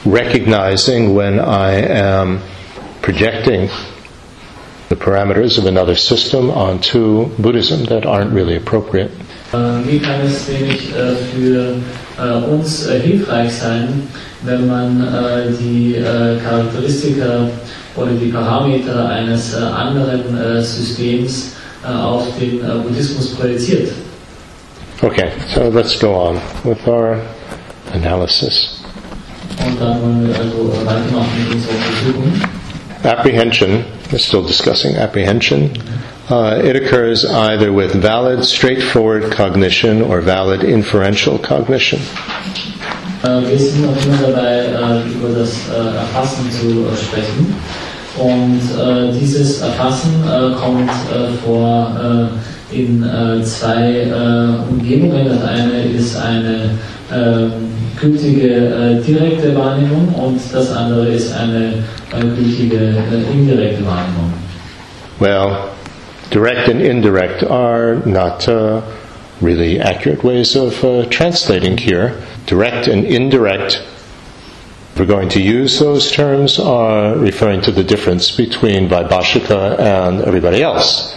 recognizing 0.04 1.14
when 1.14 1.40
I 1.40 1.72
am 1.80 2.40
projecting 3.00 3.70
the 4.90 4.96
parameters 4.96 5.56
of 5.56 5.64
another 5.64 5.94
system 5.96 6.50
onto 6.50 7.28
Buddhism 7.38 7.84
that 7.86 8.04
aren't 8.04 8.32
really 8.34 8.56
appropriate? 8.56 9.10
Ähm, 9.54 9.84
wie 9.88 9.98
kann 9.98 10.20
es 10.26 10.46
nämlich 10.48 10.92
äh, 10.94 11.14
für 11.32 11.76
äh, 12.18 12.52
uns 12.52 12.86
äh, 12.86 12.98
hilfreich 13.00 13.52
sein, 13.54 14.06
wenn 14.42 14.66
man 14.66 15.00
äh, 15.00 15.52
die 15.58 15.94
äh, 15.94 16.36
Charakteristika 16.44 17.48
oder 17.96 18.12
die 18.12 18.30
Parameter 18.30 19.08
eines 19.08 19.54
äh, 19.54 19.58
anderen 19.62 20.62
Systems 20.62 21.52
auf 21.86 22.26
den 22.38 22.60
Buddhismus 22.82 23.34
projiziert? 23.36 23.90
Okay, 25.02 25.38
so 25.48 25.68
let's 25.68 25.98
go 26.00 26.14
on 26.14 26.34
with 26.64 26.86
our 26.88 27.14
analysis. 27.92 28.82
Apprehension, 33.04 33.84
we're 34.10 34.18
still 34.18 34.46
discussing 34.46 34.96
apprehension. 34.96 35.76
uh, 36.30 36.60
it 36.64 36.76
occurs 36.76 37.24
either 37.24 37.72
with 37.72 37.94
valid, 37.94 38.44
straightforward 38.44 39.30
cognition 39.32 40.00
or 40.00 40.20
valid 40.20 40.64
inferential 40.64 41.38
cognition. 41.38 42.00
Wir 43.22 43.58
sind 43.58 43.82
noch 43.82 43.96
immer 44.04 44.18
dabei, 44.18 45.02
über 45.06 45.28
das 45.30 45.68
Erfassen 45.68 46.50
zu 46.50 46.86
sprechen. 46.96 47.54
Und 48.18 48.60
dieses 49.18 49.60
Erfassen 49.60 50.22
kommt 50.60 50.90
vor 51.44 52.30
äh, 52.30 52.53
in 52.74 53.02
äh, 53.02 53.42
zwei 53.42 54.02
äh, 54.02 54.70
Umgebungen. 54.70 55.28
Das 55.28 55.42
eine 55.44 55.82
ist 55.82 56.16
eine 56.16 56.70
ähm, 57.12 57.52
gültige 58.00 58.48
äh, 58.48 59.00
direkte 59.02 59.54
Wahrnehmung 59.56 60.08
und 60.14 60.40
das 60.52 60.74
andere 60.74 61.08
ist 61.08 61.34
eine 61.34 61.84
äh, 62.12 62.20
gültige 62.36 62.76
äh, 62.76 63.32
indirekte 63.32 63.84
Wahrnehmung. 63.86 64.32
Well, 65.20 65.68
direct 66.30 66.68
and 66.68 66.80
indirect 66.80 67.44
are 67.44 68.02
not 68.04 68.48
uh, 68.48 68.82
really 69.40 69.80
accurate 69.80 70.24
ways 70.24 70.56
of 70.56 70.82
uh, 70.82 71.04
translating 71.10 71.78
here. 71.78 72.12
Direct 72.46 72.88
and 72.88 73.04
indirect 73.04 73.82
we're 74.96 75.06
going 75.06 75.28
to 75.30 75.40
use 75.40 75.80
those 75.80 76.12
terms, 76.12 76.60
are 76.60 77.16
referring 77.16 77.60
to 77.62 77.72
the 77.72 77.82
difference 77.82 78.30
between 78.30 78.88
Vaibhashika 78.88 79.78
and 79.78 80.20
everybody 80.22 80.62
else. 80.62 81.16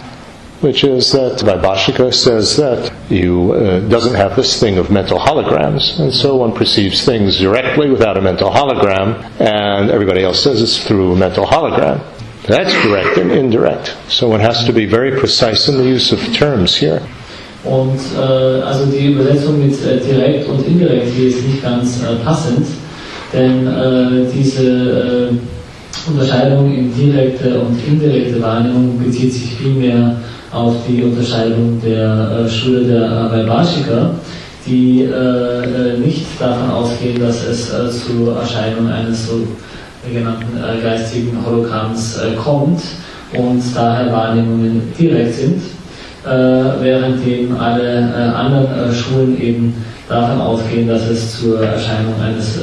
Which 0.60 0.82
is 0.82 1.12
that 1.12 1.38
Vaibhashika 1.38 2.12
says 2.12 2.56
that 2.56 2.92
you 3.08 3.52
uh, 3.52 3.78
doesn't 3.88 4.14
have 4.16 4.34
this 4.34 4.58
thing 4.58 4.76
of 4.78 4.90
mental 4.90 5.16
holograms, 5.18 6.00
and 6.00 6.12
so 6.12 6.34
one 6.34 6.52
perceives 6.52 7.04
things 7.04 7.38
directly 7.38 7.88
without 7.90 8.16
a 8.16 8.20
mental 8.20 8.50
hologram, 8.50 9.22
and 9.40 9.88
everybody 9.90 10.24
else 10.24 10.42
says 10.42 10.60
it's 10.60 10.82
through 10.84 11.12
a 11.12 11.16
mental 11.16 11.46
hologram. 11.46 12.02
That's 12.48 12.72
direct 12.82 13.18
and 13.18 13.30
indirect. 13.30 13.96
So 14.08 14.28
one 14.28 14.40
has 14.40 14.64
to 14.64 14.72
be 14.72 14.84
very 14.86 15.12
precise 15.20 15.68
in 15.68 15.76
the 15.76 15.84
use 15.84 16.10
of 16.12 16.18
terms 16.34 16.74
here. 16.74 17.02
Und 17.64 18.00
äh, 18.16 18.62
also 18.62 18.86
die 18.86 19.12
Übersetzung 19.12 19.58
mit 19.64 19.74
äh, 19.84 19.98
direkt 20.00 20.48
und 20.48 20.66
indirekt 20.66 21.08
hier 21.14 21.28
ist 21.28 21.44
nicht 21.46 21.62
ganz 21.62 22.02
äh, 22.02 22.16
passend, 22.24 22.66
denn 23.32 23.66
äh, 23.66 24.26
diese 24.32 25.30
äh, 25.30 26.08
Unterscheidung 26.10 26.72
in 26.74 26.94
direkte 26.96 27.60
und 27.60 27.78
indirekte 27.86 28.40
Wahrnehmung 28.40 28.98
bezieht 29.04 29.32
sich 29.32 29.54
vielmehr 29.54 30.16
auf 30.52 30.74
die 30.88 31.02
Unterscheidung 31.02 31.80
der 31.84 32.44
äh, 32.44 32.48
Schule 32.48 32.84
der 32.84 33.30
Vaibhashika, 33.30 34.10
die 34.66 35.02
äh, 35.02 35.94
äh, 35.94 35.98
nicht 35.98 36.26
davon 36.38 36.70
ausgehen, 36.70 37.20
dass 37.20 37.44
es 37.44 37.72
äh, 37.72 37.90
zur 37.90 38.38
Erscheinung 38.38 38.88
eines 38.88 39.28
so 39.28 39.46
genannten 40.12 40.56
äh, 40.56 40.82
geistigen 40.82 41.36
Hologramms 41.44 42.18
äh, 42.18 42.34
kommt 42.36 42.80
und 43.34 43.62
daher 43.74 44.12
Wahrnehmungen 44.12 44.82
direkt 44.98 45.34
sind, 45.34 45.62
äh, 46.24 46.28
während 46.80 47.26
eben 47.26 47.56
alle 47.56 48.34
anderen 48.34 48.92
Schulen 48.94 49.40
eben 49.40 49.74
davon 50.08 50.40
ausgehen, 50.40 50.88
dass 50.88 51.02
es 51.08 51.40
zur 51.40 51.62
Erscheinung 51.62 52.14
eines 52.24 52.58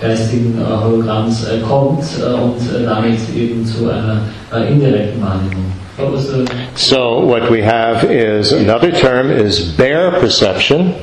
geistigen 0.00 0.58
Hologramms 0.82 1.46
kommt 1.68 2.02
und 2.02 2.84
damit 2.84 3.18
eben 3.36 3.64
zu 3.64 3.88
einer 3.88 4.66
indirekten 4.66 5.22
Wahrnehmung. 5.22 5.70
What 6.72 6.80
was 6.80 6.90
the 6.90 6.94
So 6.94 7.20
what 7.20 7.50
we 7.50 7.62
have 7.62 8.04
is 8.04 8.52
another 8.52 8.90
term 8.92 9.30
is 9.30 9.60
bare 9.76 10.10
perception, 10.20 10.94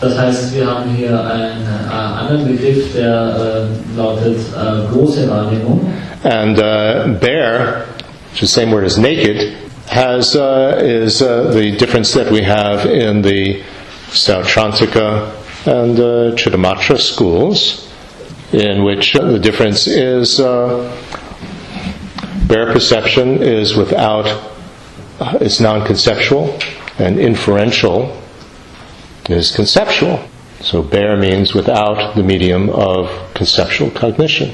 Das 0.00 0.16
heißt, 0.16 0.54
wir 0.54 0.64
haben 0.66 0.94
hier 0.94 1.10
einen 1.10 1.66
äh, 1.66 1.90
anderen 1.92 2.46
Begriff, 2.46 2.92
der 2.94 3.66
äh, 3.96 3.96
lautet 3.98 4.36
äh, 4.54 4.92
große 4.92 5.28
Wahrnehmung. 5.28 5.92
and 6.24 6.58
uh, 6.58 7.18
bare, 7.20 7.86
which 8.32 8.42
is 8.42 8.48
the 8.54 8.60
same 8.60 8.70
word 8.70 8.84
as 8.84 8.96
naked, 8.98 9.56
has 9.88 10.36
uh, 10.36 10.78
is 10.80 11.20
uh, 11.22 11.50
the 11.52 11.72
difference 11.76 12.12
that 12.14 12.30
we 12.30 12.42
have 12.42 12.86
in 12.86 13.22
the 13.22 13.60
Sautrantika 14.10 15.32
and 15.66 15.98
uh, 15.98 16.34
Chittamatra 16.36 16.98
schools, 17.00 17.88
in 18.52 18.84
which 18.84 19.16
uh, 19.16 19.24
the 19.32 19.38
difference 19.40 19.86
is 19.88 20.38
uh, 20.38 20.92
bare 22.46 22.72
perception 22.72 23.42
is 23.42 23.74
without 23.76 24.26
uh, 25.20 25.38
is 25.40 25.60
non-conceptual, 25.60 26.58
and 26.98 27.18
inferential 27.18 28.16
is 29.28 29.54
conceptual. 29.54 30.20
So 30.60 30.82
bare 30.82 31.16
means 31.16 31.54
without 31.54 32.16
the 32.16 32.22
medium 32.22 32.70
of 32.70 33.08
conceptual 33.34 33.90
cognition. 33.90 34.52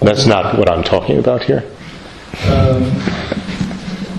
That's 0.00 0.26
not 0.26 0.58
what 0.58 0.70
I'm 0.70 0.82
talking 0.84 1.18
about 1.18 1.42
here. 1.42 1.62
Ähm, 2.46 2.92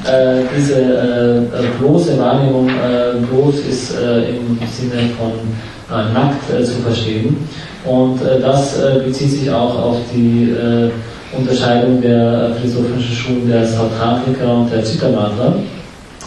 äh, 0.05 0.44
diese 0.58 1.50
äh, 1.53 1.67
bloße 1.79 2.17
Wahrnehmung, 2.17 2.70
äh, 2.70 3.17
bloß 3.29 3.60
ist 3.60 3.96
äh, 3.96 4.29
im 4.29 4.58
Sinne 4.72 5.10
von 5.17 5.32
äh, 5.91 6.13
nackt 6.13 6.50
äh, 6.51 6.63
zu 6.63 6.74
verstehen. 6.82 7.48
Und 7.86 8.20
das 8.41 8.79
bezieht 9.05 9.29
sich 9.29 9.51
auch 9.51 9.77
auf 9.79 9.98
die 10.12 10.55
Unterscheidung 11.38 12.01
der 12.01 12.51
philosophischen 12.62 13.15
Schulen 13.15 13.50
der 13.50 13.65
Sautrapika 13.68 14.46
und 14.46 14.72
der 14.72 14.84
Chittamatra. 14.84 15.56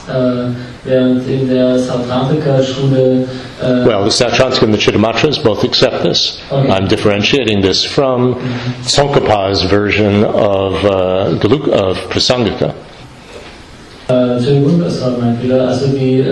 Äh, 0.09 0.49
während 0.85 1.29
in 1.29 1.49
der 1.49 1.79
Sautrapika-Schule 1.79 3.25
äh, 3.61 3.87
Well, 3.87 4.05
the 4.05 4.11
Sautrantika 4.11 4.65
and 4.65 4.75
the 4.75 4.79
Chittamatras 4.81 5.39
both 5.43 5.65
accept 5.65 6.03
this. 6.03 6.39
Okay. 6.51 6.71
I'm 6.71 6.89
differentiating 6.89 7.61
this 7.61 7.85
from 7.85 8.37
Tsongkhapa's 8.87 9.65
version 9.65 10.25
of, 10.25 10.83
uh, 10.85 11.39
Geluk- 11.41 11.69
of 11.69 11.99
Prasangika. 12.09 12.73
Äh, 14.09 14.37
Entschuldigung, 14.37 14.81
das 14.81 15.03
war 15.03 15.13
mein 15.21 15.37
Fehler. 15.39 15.69
Also 15.69 15.89
die 15.89 16.25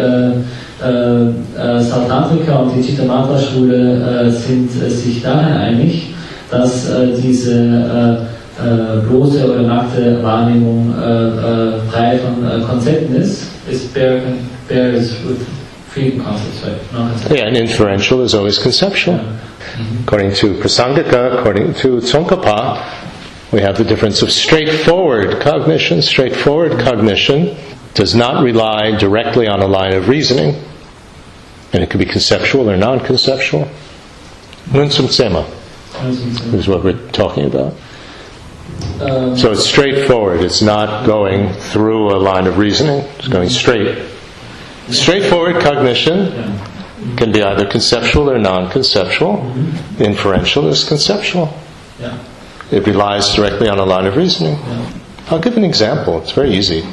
Sautantrika 0.78 2.56
und 2.60 2.72
die 2.76 2.82
Chittamatra-Schule 2.82 4.30
sind 4.30 4.70
sich 4.70 5.22
darin 5.22 5.52
einig, 5.54 6.14
dass 6.50 6.86
diese 7.22 8.26
Äh, 8.58 9.00
bloße 9.06 9.44
oder 9.44 9.62
nackte 9.62 10.22
Wahrnehmung 10.22 10.94
äh, 10.98 11.02
äh, 11.04 11.80
frei 11.90 12.18
von 12.18 12.42
äh, 12.42 12.64
Konzepten 12.64 13.14
ist. 13.16 13.48
Ist 13.70 13.92
bare, 13.92 14.22
bare 14.66 14.92
is 14.92 15.10
with 15.28 15.40
freedom 15.90 16.24
concepts, 16.24 16.64
right? 16.64 16.92
No, 16.92 17.00
concepts. 17.00 17.34
Yeah, 17.34 17.48
and 17.48 17.56
inferential 17.56 18.22
is 18.22 18.34
always 18.34 18.58
conceptual. 18.58 19.16
Mhm. 19.18 20.04
According 20.04 20.32
to 20.36 20.54
Prasangika, 20.54 21.38
according 21.38 21.74
to 21.74 22.00
Tsongkhapa, 22.00 22.82
we 23.52 23.60
have 23.60 23.76
the 23.76 23.84
difference 23.84 24.22
of 24.22 24.30
straightforward 24.32 25.38
cognition. 25.40 26.00
Straightforward 26.00 26.78
cognition 26.80 27.54
does 27.92 28.14
not 28.14 28.42
rely 28.42 28.96
directly 28.96 29.46
on 29.46 29.60
a 29.60 29.66
line 29.66 29.92
of 29.92 30.08
reasoning, 30.08 30.54
and 31.74 31.82
it 31.82 31.90
can 31.90 31.98
be 31.98 32.06
conceptual 32.06 32.70
or 32.70 32.76
non-conceptual. 32.78 33.68
Nunsum 34.70 35.10
sema 35.10 35.44
is 36.56 36.68
what 36.68 36.82
we're 36.82 36.98
talking 37.12 37.44
about. 37.44 37.74
Ähm, 39.00 39.36
So 39.36 39.52
it's 39.52 39.66
straightforward. 39.66 40.40
It's 40.42 40.62
not 40.62 41.04
going 41.06 41.52
through 41.72 42.14
a 42.14 42.18
line 42.18 42.46
of 42.46 42.58
reasoning. 42.58 43.04
It's 43.18 43.28
going 43.28 43.50
straight. 43.50 43.98
Straightforward 44.90 45.60
cognition 45.62 46.32
can 47.16 47.32
be 47.32 47.42
either 47.42 47.66
conceptual 47.66 48.30
or 48.30 48.38
non-conceptual. 48.38 49.42
Inferential 49.98 50.68
is 50.68 50.84
conceptual. 50.84 51.48
It 52.70 52.86
relies 52.86 53.34
directly 53.34 53.68
on 53.68 53.78
a 53.78 53.84
line 53.84 54.06
of 54.06 54.16
reasoning. 54.16 54.56
I'll 55.30 55.40
give 55.40 55.56
an 55.56 55.64
example. 55.64 56.18
It's 56.22 56.32
very 56.32 56.50
easy. 56.54 56.84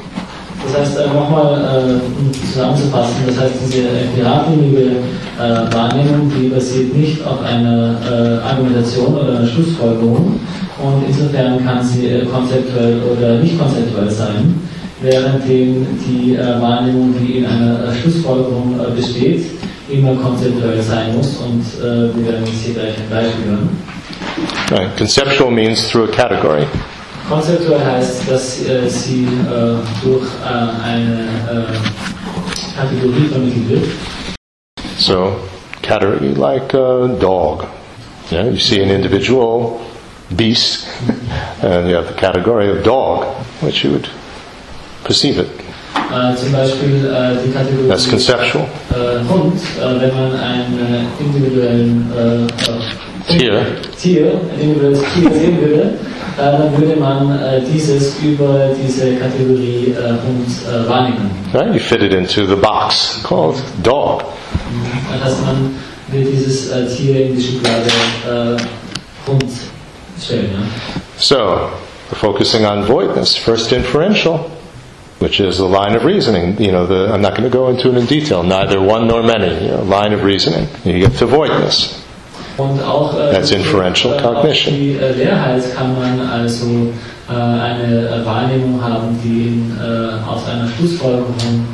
Das 0.65 0.77
heißt, 0.77 0.97
äh, 0.97 1.07
nochmal 1.07 1.59
äh, 1.59 2.19
um 2.19 2.31
zusammenzufassen, 2.33 3.15
das 3.27 3.37
heißt, 3.37 3.53
diese 3.67 3.83
geradlinige 4.15 4.91
äh, 5.37 5.73
Wahrnehmung, 5.73 6.31
die 6.33 6.47
basiert 6.47 6.95
nicht 6.95 7.25
auf 7.25 7.41
einer 7.43 7.97
äh, 8.01 8.47
Argumentation 8.47 9.13
oder 9.13 9.39
einer 9.39 9.47
Schlussfolgerung 9.47 10.39
und 10.83 11.03
insofern 11.07 11.63
kann 11.65 11.83
sie 11.83 12.07
äh, 12.07 12.25
konzeptuell 12.25 13.01
oder 13.03 13.35
nicht 13.39 13.57
konzeptuell 13.57 14.09
sein, 14.09 14.61
währenddem 15.01 15.87
die 16.05 16.35
äh, 16.35 16.61
Wahrnehmung, 16.61 17.15
die 17.19 17.39
in 17.39 17.45
einer 17.45 17.87
äh, 17.87 17.95
Schlussfolgerung 17.95 18.79
besteht, 18.95 19.45
immer 19.89 20.15
konzeptuell 20.15 20.81
sein 20.81 21.15
muss 21.15 21.37
und 21.37 21.63
wir 21.81 22.25
werden 22.25 22.45
jetzt 22.45 22.63
hier 22.63 22.73
gleich 22.73 22.95
ein 22.97 23.09
Beispiel 23.09 23.45
hören. 23.51 23.69
Right. 24.71 24.97
Conceptual 24.97 25.51
means 25.51 25.89
through 25.89 26.05
a 26.05 26.11
category. 26.11 26.65
Konzeptuell 27.29 27.83
heißt, 27.83 28.29
dass 28.29 28.65
äh, 28.67 28.87
sie 28.89 29.23
äh, 29.23 29.75
durch 30.03 30.27
äh, 30.43 30.83
eine 30.83 31.27
Kategorie 32.75 33.27
vermittelt 33.27 33.69
wird. 33.69 33.83
So, 34.97 35.35
category 35.81 36.33
like 36.33 36.73
a 36.73 37.07
dog. 37.19 37.65
Yeah, 38.31 38.49
you 38.49 38.59
see 38.59 38.81
an 38.81 38.89
individual 38.89 39.79
beast, 40.35 40.87
and 41.61 41.87
you 41.89 41.95
have 41.95 42.07
the 42.07 42.13
category 42.13 42.69
of 42.69 42.83
dog, 42.83 43.25
which 43.61 43.83
you 43.83 43.91
would 43.91 44.09
perceive 45.03 45.37
it. 45.37 45.49
Uh, 45.95 46.31
äh, 46.31 46.35
zum 46.35 46.51
Beispiel 46.51 47.05
äh, 47.05 47.09
uh, 47.09 47.37
die 47.43 47.51
Kategorie 47.51 47.87
That's 47.87 48.09
conceptual. 48.09 48.65
Uh, 48.91 48.95
äh, 48.95 49.29
Hund, 49.29 49.59
wenn 49.79 50.13
man 50.13 50.39
einen 50.39 50.79
äh, 50.79 51.23
individuellen 51.23 52.11
äh, 52.15 53.37
Tier. 53.37 53.65
Tier, 53.99 54.41
individuelles 54.59 55.01
Tier 55.13 55.31
sehen 55.31 55.61
würde, 55.61 55.93
dann 56.37 56.77
würde 56.77 56.99
man 56.99 57.39
dieses 57.73 58.19
über 58.21 58.69
diese 58.75 59.15
Kategorie 59.15 59.95
Hund 59.95 60.89
wahrnehmen. 60.89 61.31
Right? 61.53 61.73
You 61.73 61.79
fit 61.79 62.01
it 62.01 62.13
into 62.13 62.45
the 62.45 62.55
box 62.55 63.21
called 63.23 63.55
dog. 63.81 64.23
Mm-hmm. 64.23 65.23
Dass 65.23 65.39
man 65.39 65.75
wird 66.11 66.33
dieses 66.33 66.69
Tier 66.97 67.27
in 67.27 67.35
die 67.37 67.41
Schublade 67.41 68.57
Hund? 69.25 69.45
So, 71.17 71.69
focusing 72.15 72.65
on 72.65 72.85
voidness. 72.85 73.35
First 73.35 73.71
inferential, 73.71 74.37
which 75.19 75.39
is 75.39 75.57
the 75.57 75.65
line 75.67 75.95
of 75.95 76.03
reasoning. 76.05 76.61
You 76.61 76.71
know, 76.71 76.85
the, 76.85 77.13
I'm 77.13 77.21
not 77.21 77.35
going 77.35 77.49
to 77.49 77.55
go 77.55 77.69
into 77.69 77.89
it 77.89 77.97
in 77.97 78.05
detail. 78.05 78.43
Neither 78.43 78.81
one 78.81 79.07
nor 79.07 79.23
many. 79.23 79.65
You 79.65 79.71
know, 79.71 79.83
line 79.83 80.13
of 80.13 80.23
reasoning. 80.23 80.67
You 80.83 80.99
get 81.07 81.17
to 81.19 81.25
voidness. 81.27 81.99
Und 82.57 82.81
auch 82.83 83.15
äh, 83.17 83.31
That's 83.31 83.51
inferential 83.51 84.13
äh, 84.13 84.21
cognition. 84.21 84.75
Die 84.75 84.95
äh, 84.95 85.11
Leerheit 85.13 85.63
kann 85.75 85.95
man 85.99 86.19
also 86.29 86.91
äh, 87.27 87.33
eine 87.33 88.07
äh, 88.09 88.25
Wahrnehmung 88.25 88.79
haben, 88.83 89.19
die 89.23 89.47
in, 89.47 89.77
äh, 89.81 90.23
aus 90.29 90.47
einer 90.47 90.67
Schlussfolgerung 90.67 91.65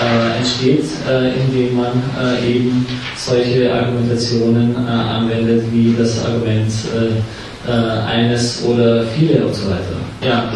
äh, 0.00 0.38
entsteht, 0.38 0.84
äh, 1.06 1.34
indem 1.34 1.76
man 1.76 2.02
äh, 2.18 2.48
eben 2.50 2.86
solche 3.14 3.72
Argumentationen 3.74 4.74
äh, 4.74 4.90
anwendet, 4.90 5.64
wie 5.70 5.94
das 5.98 6.24
Argument 6.24 6.70
äh, 6.94 7.20
äh, 7.66 7.70
eines 7.70 8.64
oder 8.64 9.04
viele 9.04 9.46
und 9.46 9.54
so 9.54 9.70
weiter. 9.70 9.96
Ja, 10.24 10.50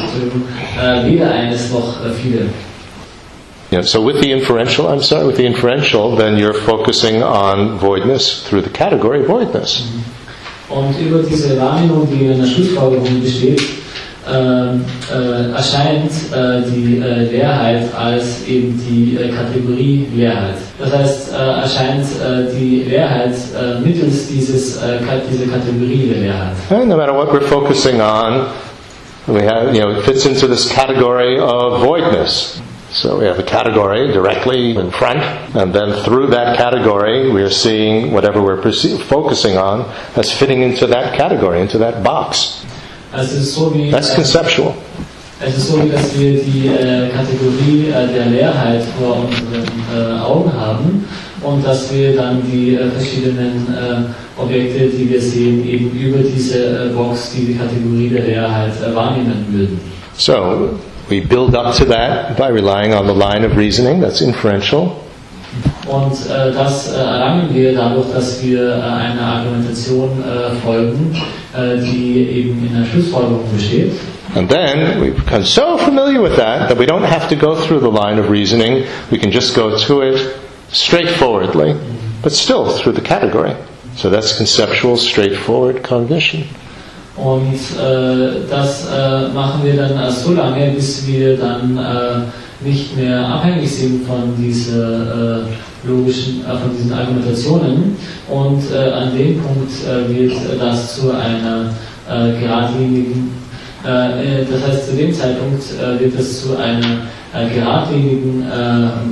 äh, 0.81 1.11
weder 1.11 1.31
eines 1.31 1.71
noch 1.71 2.05
äh, 2.05 2.11
viele. 2.11 2.47
Yeah, 3.73 3.83
so 3.83 4.01
with 4.01 4.21
the 4.21 4.31
inferential, 4.31 4.87
I'm 4.87 5.03
sorry, 5.03 5.27
with 5.27 5.37
the 5.37 5.45
inferential, 5.45 6.15
then 6.15 6.37
you're 6.39 6.55
focusing 6.55 7.23
on 7.23 7.79
voidness 7.81 8.45
through 8.49 8.63
the 8.63 8.71
category 8.71 9.27
voidness. 9.27 9.83
Und 10.69 10.99
über 11.01 11.23
diese 11.23 11.59
Wahrnehmung, 11.61 12.09
die 12.11 12.27
in 12.27 12.33
einer 12.35 12.47
Schlussfolgerung 12.47 13.21
besteht, 13.21 13.61
Ähm, 14.29 14.85
äh, 15.15 15.53
erscheint 15.53 16.11
äh, 16.33 16.63
die 16.69 16.99
äh, 16.99 17.31
Leerheit 17.31 17.95
als 17.97 18.45
eben 18.49 18.77
die 18.77 19.17
äh, 19.17 19.29
Kategorie 19.29 20.09
Leerheit. 20.17 20.57
Das 20.81 20.93
heißt, 20.93 21.33
äh, 21.33 21.37
erscheint 21.37 22.05
äh, 22.21 22.53
die 22.53 22.83
Leerheit 22.89 23.35
äh, 23.57 23.79
mittels 23.81 24.27
dieses, 24.27 24.83
äh, 24.83 24.99
dieser 25.31 25.47
Kategorie 25.53 26.09
der 26.13 26.23
Leerheit. 26.23 26.57
And 26.71 26.89
no 26.89 26.97
matter 26.97 27.15
what 27.15 27.29
we're 27.33 27.41
focusing 27.47 28.01
on, 28.01 28.47
we 29.29 29.43
have, 29.47 29.73
you 29.73 29.81
know, 29.81 29.91
it 29.91 30.03
fits 30.05 30.27
into 30.27 30.49
this 30.49 30.69
category 30.73 31.39
of 31.39 31.81
voidness. 31.83 32.61
So 32.91 33.19
we 33.19 33.27
have 33.27 33.39
a 33.39 33.45
category 33.45 34.13
directly 34.13 34.75
in 34.77 34.91
front, 34.91 35.23
and 35.55 35.73
then 35.73 35.93
through 36.05 36.29
that 36.31 36.57
category, 36.57 37.31
we 37.31 37.43
are 37.43 37.51
seeing 37.51 38.11
whatever 38.13 38.43
we're 38.43 38.61
perce- 38.61 38.99
focusing 39.09 39.57
on 39.57 39.85
as 40.17 40.33
fitting 40.33 40.63
into 40.63 40.87
that 40.89 41.15
category, 41.15 41.61
into 41.61 41.79
that 41.79 42.03
box. 42.03 42.65
Also 43.17 43.41
so 43.41 43.75
wie, 43.75 43.91
That's 43.91 44.11
äh, 44.11 44.17
conceptual. 44.17 44.75
es 45.41 45.57
ist 45.57 45.69
so 45.71 45.79
dass 45.79 46.19
wir 46.19 46.33
die 46.35 46.67
äh, 46.69 47.09
Kategorie 47.09 47.89
äh, 47.89 48.13
der 48.15 48.27
Leerheit 48.27 48.83
vor 48.99 49.17
unseren 49.25 49.65
äh, 49.95 50.21
Augen 50.21 50.53
haben 50.53 51.05
und 51.43 51.65
dass 51.67 51.93
wir 51.93 52.15
dann 52.17 52.43
die 52.51 52.75
äh, 52.75 52.91
verschiedenen 52.91 53.67
äh, 53.75 54.41
Objekte, 54.43 54.89
die 54.89 55.09
wir 55.11 55.21
sehen, 55.21 55.67
eben 55.67 55.91
über 55.93 56.19
diese 56.19 56.59
äh, 56.59 56.89
Box, 56.95 57.33
die 57.35 57.47
die 57.47 57.55
Kategorie 57.55 58.09
der 58.11 58.25
Leerheit 58.25 58.73
äh, 58.83 58.95
wahrnehmen 58.95 59.47
würden. 59.51 59.81
So 60.19 60.79
we 61.09 61.21
build 61.21 61.55
up 61.55 61.75
to 61.77 61.85
that 61.87 62.37
by 62.37 62.49
relying 62.49 62.93
on 62.95 63.07
the 63.07 63.15
line 63.15 63.45
of 63.47 63.57
reasoning, 63.57 64.01
that's 64.01 64.21
inferential. 64.21 64.93
Und 65.87 66.13
äh, 66.29 66.53
das 66.53 66.93
äh, 66.93 66.97
erlangen 66.99 67.55
wir 67.55 67.73
dadurch, 67.75 68.07
dass 68.13 68.43
wir 68.43 68.61
äh, 68.71 68.73
einer 68.83 69.23
Argumentation 69.23 70.11
äh, 70.25 70.55
folgen, 70.65 71.15
äh, 71.55 71.79
die 71.79 72.29
eben 72.29 72.67
in 72.67 72.77
der 72.81 72.87
Schlussfolgerung 72.87 73.45
besteht. 73.55 73.93
And 74.35 74.51
then 74.51 75.01
we 75.01 75.11
become 75.13 75.45
so 75.45 75.79
familiar 75.79 76.21
with 76.21 76.37
that 76.37 76.69
that 76.69 76.79
we 76.79 76.85
don't 76.87 77.05
have 77.05 77.29
to 77.29 77.37
go 77.37 77.55
through 77.55 77.81
the 77.81 77.89
line 77.91 78.19
of 78.21 78.29
reasoning. 78.31 78.85
We 79.11 79.19
can 79.19 79.31
just 79.31 79.55
go 79.55 79.77
to 79.87 80.01
it 80.03 80.19
straightforwardly, 80.73 81.75
but 82.23 82.33
still 82.33 82.67
through 82.69 82.95
the 82.97 83.01
category. 83.07 83.55
So 83.97 84.11
that's 84.11 84.37
conceptual, 84.37 84.97
straightforward 84.99 85.83
cognition. 85.85 86.43
Und 87.17 87.55
äh, 87.81 88.45
das 88.51 88.89
machen 89.33 89.65
wir 89.65 89.75
dann 89.77 90.11
so 90.11 90.33
lange, 90.33 90.73
bis 90.73 91.07
wir 91.07 91.39
dann 91.39 91.79
nicht 92.61 92.97
mehr 92.97 93.27
abhängig 93.27 93.71
sind 93.71 94.07
von 94.07 94.35
dieser 94.39 95.43
äh, 95.43 95.87
logischen, 95.87 96.41
äh, 96.45 96.57
von 96.57 96.71
diesen 96.77 96.93
Argumentationen. 96.93 97.97
Und 98.29 98.63
äh, 98.73 98.91
an 98.91 99.17
dem 99.17 99.41
Punkt 99.41 99.71
äh, 99.85 100.09
wird 100.15 100.33
das 100.61 100.97
zu 100.97 101.11
einer 101.13 101.71
äh, 102.09 102.41
geradlinigen, 102.41 103.31
äh, 103.85 104.45
das 104.51 104.67
heißt 104.67 104.91
zu 104.91 104.97
dem 104.97 105.13
Zeitpunkt 105.13 105.63
wird 106.01 106.15
es 106.19 106.43
zu 106.43 106.57
einer 106.57 107.07
geradlinigen 107.55 108.47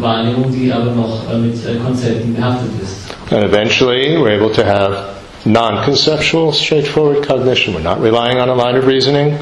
Wahrnehmung, 0.01 0.51
die 0.51 0.73
aber 0.73 0.93
noch 0.93 1.25
mit 1.37 1.55
Konzepten 1.85 2.35
behaftet 2.35 2.71
ist. 2.83 3.15
And 3.31 3.45
eventually 3.45 4.17
we're 4.17 4.35
able 4.35 4.51
to 4.51 4.65
have 4.65 5.15
non-conceptual, 5.45 6.53
straightforward 6.53 7.27
cognition. 7.27 7.75
We're 7.75 7.83
not 7.83 8.01
relying 8.01 8.39
on 8.39 8.49
a 8.49 8.55
line 8.55 8.77
of 8.77 8.87
reasoning, 8.87 9.37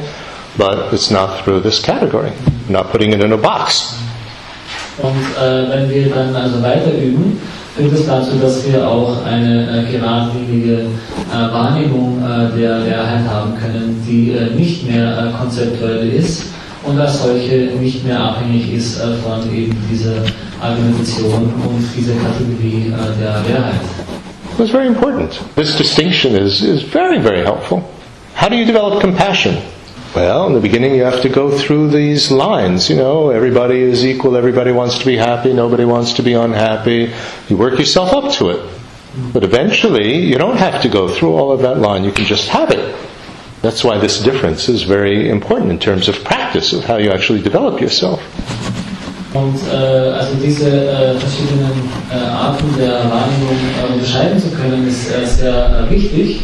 but 0.56 0.92
it's 0.92 1.10
not 1.10 1.42
through 1.44 1.60
this 1.62 1.80
category. 1.80 2.32
We're 2.66 2.72
not 2.72 2.90
putting 2.90 3.12
it 3.12 3.20
in 3.20 3.32
a 3.32 3.36
box. 3.36 3.94
Und 4.98 5.16
äh, 5.40 5.68
wenn 5.70 5.90
wir 5.90 6.10
dann 6.10 6.36
also 6.36 6.62
weiter 6.62 6.92
üben, 6.92 7.40
führt 7.76 7.92
es 7.94 8.06
dazu, 8.06 8.36
dass 8.40 8.66
wir 8.66 8.86
auch 8.86 9.24
eine 9.24 9.86
äh, 9.88 9.90
geradlinige 9.90 10.82
äh, 11.32 11.52
Wahrnehmung 11.52 12.18
äh, 12.22 12.58
der 12.58 12.80
Leerheit 12.80 13.26
haben 13.28 13.54
können, 13.58 14.04
die 14.06 14.32
äh, 14.32 14.50
nicht 14.54 14.86
mehr 14.86 15.28
äh, 15.32 15.38
konzeptuell 15.38 16.10
ist 16.12 16.44
und 16.84 16.98
als 17.00 17.22
solche 17.22 17.72
nicht 17.80 18.04
mehr 18.04 18.20
abhängig 18.20 18.72
ist 18.74 19.00
äh, 19.00 19.14
von 19.24 19.42
eben 19.54 19.76
dieser 19.90 20.16
Argumentation 20.60 21.44
und 21.66 21.88
dieser 21.96 22.14
Kategorie 22.14 22.92
äh, 22.92 23.20
der 23.20 23.42
Leerheit. 23.48 23.80
It's 24.58 24.70
very 24.70 24.86
important. 24.86 25.40
This 25.56 25.74
distinction 25.76 26.36
is, 26.36 26.60
is 26.62 26.82
very, 26.82 27.18
very 27.18 27.42
helpful. 27.42 27.82
How 28.34 28.48
do 28.50 28.56
you 28.56 28.66
develop 28.66 29.00
compassion? 29.00 29.56
Well, 30.14 30.46
in 30.46 30.52
the 30.52 30.60
beginning, 30.60 30.94
you 30.94 31.04
have 31.04 31.22
to 31.22 31.30
go 31.30 31.50
through 31.56 31.88
these 31.88 32.30
lines. 32.30 32.90
You 32.90 32.96
know, 32.96 33.30
everybody 33.30 33.80
is 33.80 34.04
equal, 34.04 34.36
everybody 34.36 34.70
wants 34.70 34.98
to 34.98 35.06
be 35.06 35.16
happy, 35.16 35.54
nobody 35.54 35.86
wants 35.86 36.12
to 36.14 36.22
be 36.22 36.34
unhappy. 36.34 37.10
You 37.48 37.56
work 37.56 37.78
yourself 37.78 38.12
up 38.12 38.30
to 38.34 38.50
it. 38.50 38.60
But 39.32 39.42
eventually, 39.42 40.16
you 40.18 40.36
don't 40.36 40.58
have 40.58 40.82
to 40.82 40.88
go 40.90 41.08
through 41.08 41.34
all 41.34 41.50
of 41.50 41.60
that 41.62 41.78
line, 41.78 42.04
you 42.04 42.12
can 42.12 42.26
just 42.26 42.48
have 42.48 42.70
it. 42.70 42.94
That's 43.62 43.82
why 43.84 43.96
this 43.96 44.18
difference 44.22 44.68
is 44.68 44.82
very 44.82 45.30
important 45.30 45.70
in 45.70 45.78
terms 45.78 46.08
of 46.08 46.22
practice, 46.24 46.74
of 46.74 46.84
how 46.84 46.96
you 46.96 47.10
actually 47.10 47.40
develop 47.40 47.80
yourself. 47.80 48.20
Und 49.32 49.56
äh, 49.72 49.74
also 49.74 50.34
diese 50.44 50.68
äh, 50.68 51.14
verschiedenen 51.18 51.72
äh, 52.10 52.16
Arten 52.16 52.66
der 52.76 52.92
Wahrnehmung 53.08 53.56
äh, 53.80 53.92
unterscheiden 53.94 54.38
zu 54.38 54.50
können, 54.50 54.86
ist 54.86 55.10
äh, 55.10 55.24
sehr 55.24 55.86
äh, 55.88 55.90
wichtig. 55.90 56.42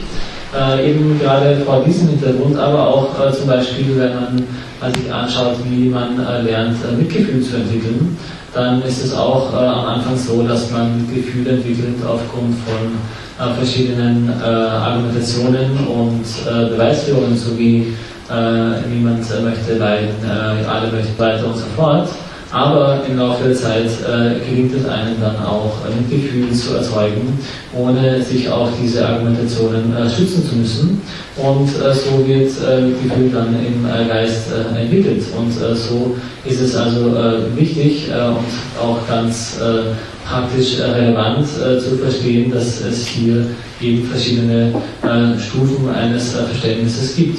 Äh, 0.57 0.93
eben 0.93 1.19
gerade 1.21 1.57
vor 1.67 1.85
diesem 1.85 2.09
Hintergrund, 2.09 2.59
aber 2.59 2.89
auch 2.89 3.09
äh, 3.21 3.31
zum 3.33 3.49
Beispiel, 3.49 3.99
wenn 3.99 4.15
man 4.15 4.95
sich 4.95 5.13
anschaut, 5.13 5.57
wie 5.69 5.91
man 5.91 6.19
äh, 6.25 6.41
lernt, 6.41 6.77
äh, 6.85 6.97
Mitgefühl 6.97 7.43
zu 7.43 7.57
entwickeln, 7.57 8.17
dann 8.55 8.81
ist 8.81 9.05
es 9.05 9.15
auch 9.15 9.53
äh, 9.53 9.57
am 9.57 9.85
Anfang 9.85 10.17
so, 10.17 10.43
dass 10.43 10.71
man 10.71 11.07
Gefühl 11.15 11.47
entwickelt 11.47 11.97
aufgrund 12.03 12.55
von 12.65 13.47
äh, 13.47 13.55
verschiedenen 13.57 14.33
Argumentationen 14.43 15.87
und 15.87 16.25
Beweisführungen, 16.71 17.37
sowie 17.37 17.93
äh, 18.31 18.89
niemand 18.89 19.21
möchte 19.45 19.75
leiden, 19.77 20.15
alle 20.67 20.91
möchten 20.91 21.19
weiter 21.19 21.47
und 21.47 21.57
so 21.57 21.67
fort. 21.77 22.09
Aber 22.51 23.03
im 23.07 23.19
Laufe 23.19 23.45
der 23.49 23.55
Zeit 23.55 23.87
äh, 23.87 24.41
gelingt 24.49 24.75
es 24.75 24.89
einem 24.89 25.21
dann 25.21 25.37
auch, 25.45 25.77
äh, 25.85 26.01
Mitgefühl 26.01 26.51
zu 26.53 26.75
erzeugen, 26.77 27.39
ohne 27.77 28.23
sich 28.23 28.49
auf 28.49 28.71
diese 28.83 29.07
Argumentationen 29.07 29.95
äh, 29.95 30.09
schützen 30.09 30.49
zu 30.49 30.57
müssen. 30.57 31.03
Und 31.37 31.69
äh, 31.69 31.93
so 31.93 32.27
wird 32.27 32.51
äh, 32.67 32.81
Mitgefühl 32.81 33.31
dann 33.31 33.55
im 33.55 33.85
äh, 33.85 34.09
Geist 34.09 34.47
entwickelt. 34.75 35.23
Und 35.37 35.53
so 35.77 36.17
ist 36.45 36.61
es 36.61 36.75
also 36.75 37.15
wichtig 37.55 38.09
und 38.09 38.83
auch 38.83 39.07
ganz 39.09 39.59
praktisch 40.27 40.81
relevant 40.81 41.47
zu 41.47 41.97
verstehen, 41.97 42.51
dass 42.51 42.81
es 42.81 43.07
hier 43.07 43.47
eben 43.81 44.07
verschiedene 44.07 44.73
Stufen 45.39 45.91
eines 45.91 46.33
Verständnisses 46.33 47.17
gibt. 47.17 47.39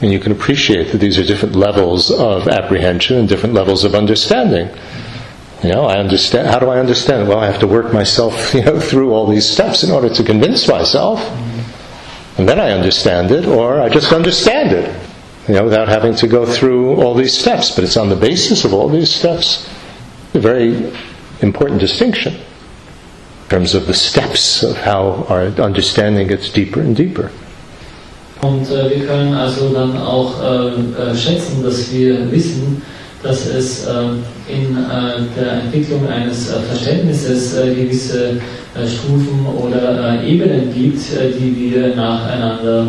And 0.00 0.12
you 0.12 0.18
can 0.18 0.32
appreciate 0.32 0.92
that 0.92 0.98
these 0.98 1.18
are 1.18 1.24
different 1.24 1.54
levels 1.56 2.10
of 2.10 2.48
apprehension 2.48 3.16
and 3.16 3.28
different 3.28 3.54
levels 3.54 3.84
of 3.84 3.94
understanding. 3.94 4.68
You 5.62 5.72
know, 5.72 5.84
I 5.86 5.96
understand. 5.98 6.48
How 6.48 6.58
do 6.58 6.68
I 6.68 6.78
understand? 6.78 7.28
Well, 7.28 7.38
I 7.38 7.46
have 7.46 7.60
to 7.60 7.66
work 7.66 7.92
myself, 7.92 8.52
you 8.54 8.62
know, 8.62 8.78
through 8.78 9.12
all 9.12 9.26
these 9.26 9.48
steps 9.48 9.82
in 9.82 9.90
order 9.90 10.10
to 10.10 10.22
convince 10.22 10.68
myself, 10.68 11.20
and 12.36 12.48
then 12.48 12.58
I 12.58 12.72
understand 12.72 13.30
it, 13.30 13.46
or 13.46 13.80
I 13.80 13.88
just 13.88 14.12
understand 14.12 14.72
it, 14.72 14.94
you 15.48 15.54
know, 15.54 15.64
without 15.64 15.88
having 15.88 16.14
to 16.16 16.26
go 16.26 16.44
through 16.44 16.96
all 17.00 17.14
these 17.14 17.36
steps. 17.36 17.70
But 17.70 17.84
it's 17.84 17.96
on 17.96 18.08
the 18.08 18.16
basis 18.16 18.64
of 18.64 18.74
all 18.74 18.88
these 18.88 19.10
steps. 19.10 19.66
A 20.34 20.40
very 20.40 20.92
important 21.40 21.80
distinction. 21.80 22.34
in 22.34 23.48
terms 23.48 23.74
of 23.74 23.86
the 23.86 23.94
steps 23.94 24.62
of 24.62 24.76
how 24.76 25.24
our 25.28 25.46
understanding 25.62 26.26
gets 26.26 26.50
deeper 26.50 26.80
and 26.80 26.96
deeper. 26.96 27.30
Und 28.44 28.70
äh, 28.70 28.90
wir 28.90 29.06
können 29.06 29.32
also 29.32 29.70
dann 29.70 29.96
auch 29.96 30.34
äh, 30.42 30.66
äh, 30.66 31.16
schätzen, 31.16 31.62
dass 31.62 31.90
wir 31.90 32.30
wissen, 32.30 32.82
dass 33.22 33.46
es 33.46 33.86
ähm, 33.86 34.22
in 34.46 34.76
äh, 34.76 35.22
der 35.34 35.62
Entwicklung 35.62 36.06
eines 36.06 36.50
äh, 36.50 36.60
Verständnisses 36.60 37.56
äh, 37.56 37.74
gewisse 37.74 38.40
Stufen 38.88 39.46
oder 39.56 40.20
Ebenen 40.24 40.74
gibt, 40.74 40.98
die 41.38 41.72
wir 41.72 41.94
nacheinander 41.94 42.88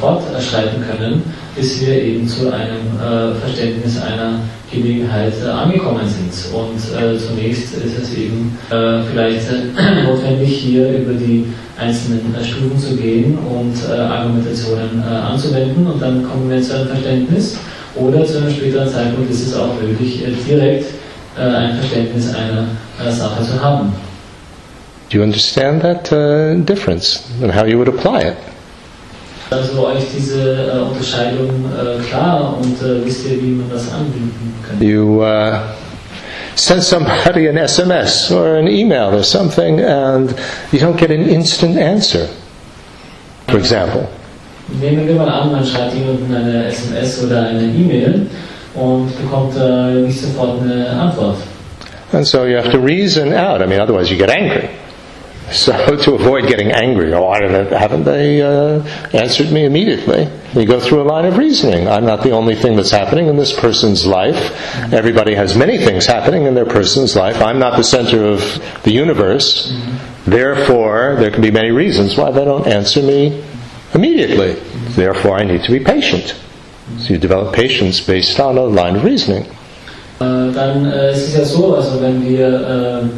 fortschreiten 0.00 0.84
können, 0.88 1.22
bis 1.56 1.80
wir 1.80 2.00
eben 2.00 2.28
zu 2.28 2.52
einem 2.52 3.34
Verständnis 3.40 4.00
einer 4.00 4.40
Gelegenheit 4.70 5.32
angekommen 5.44 6.06
sind. 6.06 6.54
Und 6.54 6.78
zunächst 7.18 7.74
ist 7.74 7.98
es 7.98 8.14
eben 8.16 8.56
vielleicht 8.68 9.46
notwendig, 10.04 10.58
hier 10.58 10.98
über 10.98 11.14
die 11.14 11.46
einzelnen 11.78 12.34
Stufen 12.44 12.78
zu 12.78 12.96
gehen 12.96 13.38
und 13.38 13.90
Argumentationen 13.90 15.02
anzuwenden 15.02 15.86
und 15.86 16.00
dann 16.00 16.22
kommen 16.22 16.50
wir 16.50 16.60
zu 16.62 16.76
einem 16.76 16.88
Verständnis. 16.88 17.58
Oder 17.98 18.24
zu 18.24 18.38
einem 18.38 18.50
späteren 18.50 18.88
Zeitpunkt 18.88 19.30
ist 19.30 19.48
es 19.48 19.54
auch 19.54 19.74
möglich, 19.80 20.24
äh, 20.24 20.30
direkt 20.48 20.86
äh, 21.36 21.42
ein 21.42 21.76
Verständnis 21.76 22.32
einer 22.34 23.12
Sache 23.12 23.42
zu 23.44 23.62
haben. 23.62 23.92
Do 25.10 25.18
you 25.18 25.22
understand 25.22 25.82
that 25.82 26.12
uh, 26.12 26.54
difference 26.64 27.24
and 27.42 27.54
how 27.54 27.66
you 27.66 27.78
would 27.78 27.88
apply 27.88 28.28
it? 28.28 28.36
Also 29.50 29.86
euch 29.86 30.04
diese 30.14 30.68
äh, 30.74 30.78
Unterscheidung 30.78 31.48
äh, 31.72 32.02
klar 32.02 32.58
und 32.58 32.82
äh, 32.82 33.04
wisst 33.04 33.26
ihr, 33.26 33.42
wie 33.42 33.52
man 33.52 33.70
das 33.70 33.90
anbinden 33.92 34.54
kann? 34.66 34.86
You 34.86 35.22
uh, 35.22 35.60
send 36.54 36.82
somebody 36.82 37.48
an 37.48 37.56
SMS 37.56 38.30
or 38.30 38.58
an 38.58 38.68
email 38.68 39.14
or 39.14 39.22
something 39.22 39.80
and 39.80 40.34
you 40.70 40.78
don't 40.78 40.98
get 40.98 41.10
an 41.10 41.26
instant 41.26 41.78
answer, 41.78 42.28
for 43.46 43.58
example. 43.58 44.06
Nehmen 44.82 45.08
wir 45.08 45.14
mal 45.14 45.30
an, 45.30 45.52
man 45.52 45.64
schreibt 45.64 45.94
jemandem 45.94 46.34
eine 46.34 46.66
SMS 46.66 47.24
oder 47.24 47.46
eine 47.46 47.62
E-Mail 47.62 48.26
und 48.74 49.10
bekommt 49.18 49.54
nicht 50.04 50.20
sofort 50.20 50.60
eine 50.60 50.90
Antwort. 50.90 51.36
And 52.12 52.26
so 52.26 52.44
you 52.44 52.58
have 52.58 52.70
to 52.72 52.78
reason 52.78 53.32
out. 53.32 53.62
I 53.62 53.66
mean, 53.66 53.80
otherwise 53.80 54.10
you 54.10 54.18
get 54.18 54.28
angry. 54.28 54.68
So 55.50 55.96
to 55.96 56.14
avoid 56.14 56.46
getting 56.46 56.72
angry, 56.72 57.12
oh, 57.14 57.28
I 57.28 57.40
don't 57.40 57.52
know, 57.52 57.64
haven't 57.64 58.04
they 58.04 58.42
uh, 58.42 58.82
answered 59.12 59.50
me 59.50 59.64
immediately? 59.64 60.28
You 60.52 60.66
go 60.66 60.78
through 60.78 61.02
a 61.02 61.08
line 61.08 61.24
of 61.24 61.38
reasoning. 61.38 61.88
I'm 61.88 62.04
not 62.04 62.22
the 62.22 62.32
only 62.32 62.54
thing 62.54 62.76
that's 62.76 62.90
happening 62.90 63.28
in 63.28 63.36
this 63.36 63.58
person's 63.58 64.06
life. 64.06 64.52
Everybody 64.92 65.34
has 65.34 65.56
many 65.56 65.78
things 65.78 66.04
happening 66.06 66.44
in 66.44 66.54
their 66.54 66.66
person's 66.66 67.16
life. 67.16 67.40
I'm 67.40 67.58
not 67.58 67.76
the 67.76 67.84
center 67.84 68.26
of 68.26 68.40
the 68.82 68.92
universe. 68.92 69.74
Therefore, 70.26 71.16
there 71.18 71.30
can 71.30 71.40
be 71.40 71.50
many 71.50 71.70
reasons 71.70 72.16
why 72.16 72.30
they 72.30 72.44
don't 72.44 72.66
answer 72.66 73.02
me 73.02 73.42
immediately. 73.94 74.54
Therefore, 74.94 75.38
I 75.38 75.44
need 75.44 75.62
to 75.64 75.72
be 75.72 75.80
patient. 75.80 76.34
So 76.98 77.14
you 77.14 77.18
develop 77.18 77.54
patience 77.54 78.00
based 78.00 78.38
on 78.38 78.58
a 78.58 78.64
line 78.64 78.96
of 78.96 79.04
reasoning. 79.04 79.46
Uh, 80.20 80.48
äh, 80.48 80.52
dann 80.52 80.84
äh, 80.84 80.88
uh, 80.88 81.12
ist 81.12 81.28
es 81.28 81.36
ja 81.36 81.44
so, 81.44 81.76
also 81.76 82.00
wenn 82.02 82.26
wir 82.26 83.08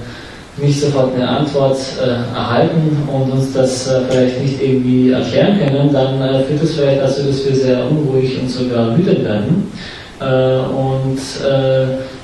nicht 0.62 0.80
sofort 0.80 1.14
eine 1.14 1.28
Antwort 1.28 1.78
äh, 2.02 2.36
erhalten 2.36 2.96
und 3.12 3.32
uns 3.32 3.52
das 3.52 3.88
äh, 3.88 4.00
vielleicht 4.08 4.42
nicht 4.42 4.62
irgendwie 4.62 5.10
erklären 5.10 5.58
können, 5.58 5.92
dann 5.92 6.20
äh, 6.20 6.44
führt 6.44 6.62
das 6.62 6.72
vielleicht 6.72 7.00
dazu, 7.00 7.22
dass 7.22 7.46
wir 7.46 7.54
sehr 7.54 7.90
unruhig 7.90 8.40
und 8.40 8.48
sogar 8.48 8.96
wütend 8.96 9.24
werden. 9.24 9.72
und 10.20 11.18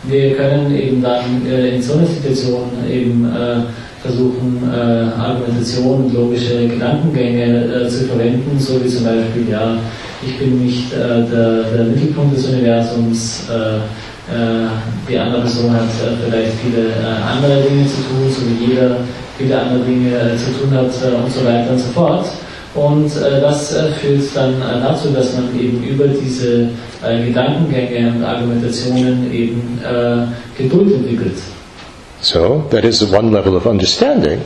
wir 0.02 0.36
können 0.36 0.76
eben 0.76 1.02
dann 1.02 1.24
in 1.46 1.80
so 1.80 1.94
einer 1.94 2.06
Situation 2.06 2.68
eben 2.90 3.26
versuchen, 4.06 4.62
äh, 4.72 5.20
Argumentation 5.20 6.04
und 6.04 6.14
logische 6.14 6.68
Gedankengänge 6.68 7.84
äh, 7.84 7.88
zu 7.88 8.04
verwenden, 8.04 8.58
so 8.58 8.82
wie 8.82 8.88
zum 8.88 9.04
Beispiel, 9.04 9.50
ja, 9.50 9.76
ich 10.26 10.38
bin 10.38 10.64
nicht 10.64 10.92
äh, 10.92 11.24
der, 11.30 11.64
der, 11.64 11.84
Mittelpunkt 11.84 12.36
des 12.36 12.46
Universums, 12.46 13.48
äh, 13.50 13.76
äh, 13.76 13.80
die 15.08 15.18
andere 15.18 15.42
Person 15.42 15.70
hat 15.72 15.82
äh, 15.82 16.16
vielleicht 16.24 16.52
viele 16.62 16.92
andere 17.24 17.62
Dinge 17.62 17.86
zu 17.86 18.02
tun, 18.08 18.28
so 18.28 18.42
wie 18.48 18.72
jeder 18.72 18.96
viele 19.38 19.60
andere 19.60 19.80
Dinge 19.80 20.36
zu 20.36 20.50
tun 20.58 20.76
hat 20.76 20.86
und 20.86 21.32
so 21.32 21.44
weiter 21.44 21.70
und 21.70 21.78
so 21.78 21.92
fort. 21.92 22.26
Und 22.74 23.10
das 23.16 23.74
führt 24.00 24.22
dann 24.34 24.60
dazu, 24.82 25.08
dass 25.08 25.32
man 25.34 25.48
eben 25.58 25.82
über 25.82 26.08
diese 26.08 26.68
Gedankengänge 27.24 28.10
und 28.10 28.24
Argumentationen 28.24 29.32
eben 29.32 29.78
Geduld 30.58 30.94
entwickelt. 30.94 31.38
So 32.20 32.64
that 32.70 32.84
is 32.84 33.02
one 33.02 33.30
level 33.30 33.56
of 33.56 33.66
understanding. 33.66 34.40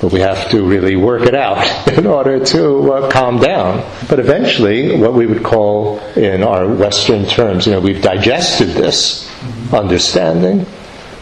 But 0.00 0.12
we 0.12 0.20
have 0.20 0.48
to 0.50 0.62
really 0.62 0.96
work 0.96 1.22
it 1.22 1.34
out 1.34 1.66
in 1.98 2.06
order 2.06 2.42
to 2.44 2.92
uh, 2.92 3.10
calm 3.10 3.38
down. 3.38 3.84
But 4.08 4.18
eventually, 4.18 4.96
what 4.96 5.12
we 5.12 5.26
would 5.26 5.42
call 5.42 5.98
in 6.16 6.42
our 6.42 6.66
Western 6.66 7.26
terms, 7.26 7.66
you 7.66 7.72
know, 7.72 7.80
we've 7.80 8.02
digested 8.02 8.68
this 8.70 9.30
understanding, 9.72 10.66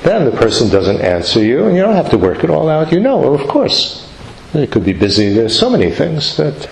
then 0.02 0.24
the 0.24 0.36
person 0.36 0.68
doesn't 0.68 1.00
answer 1.00 1.42
you, 1.42 1.66
and 1.66 1.76
you 1.76 1.82
don't 1.82 1.96
have 1.96 2.10
to 2.10 2.18
work 2.18 2.44
it 2.44 2.50
all 2.50 2.68
out. 2.68 2.92
You 2.92 3.00
know, 3.00 3.18
well, 3.18 3.34
of 3.34 3.48
course, 3.48 4.08
they 4.52 4.66
could 4.66 4.84
be 4.84 4.92
busy. 4.92 5.32
There's 5.32 5.58
so 5.58 5.68
many 5.68 5.90
things 5.90 6.36
that 6.36 6.68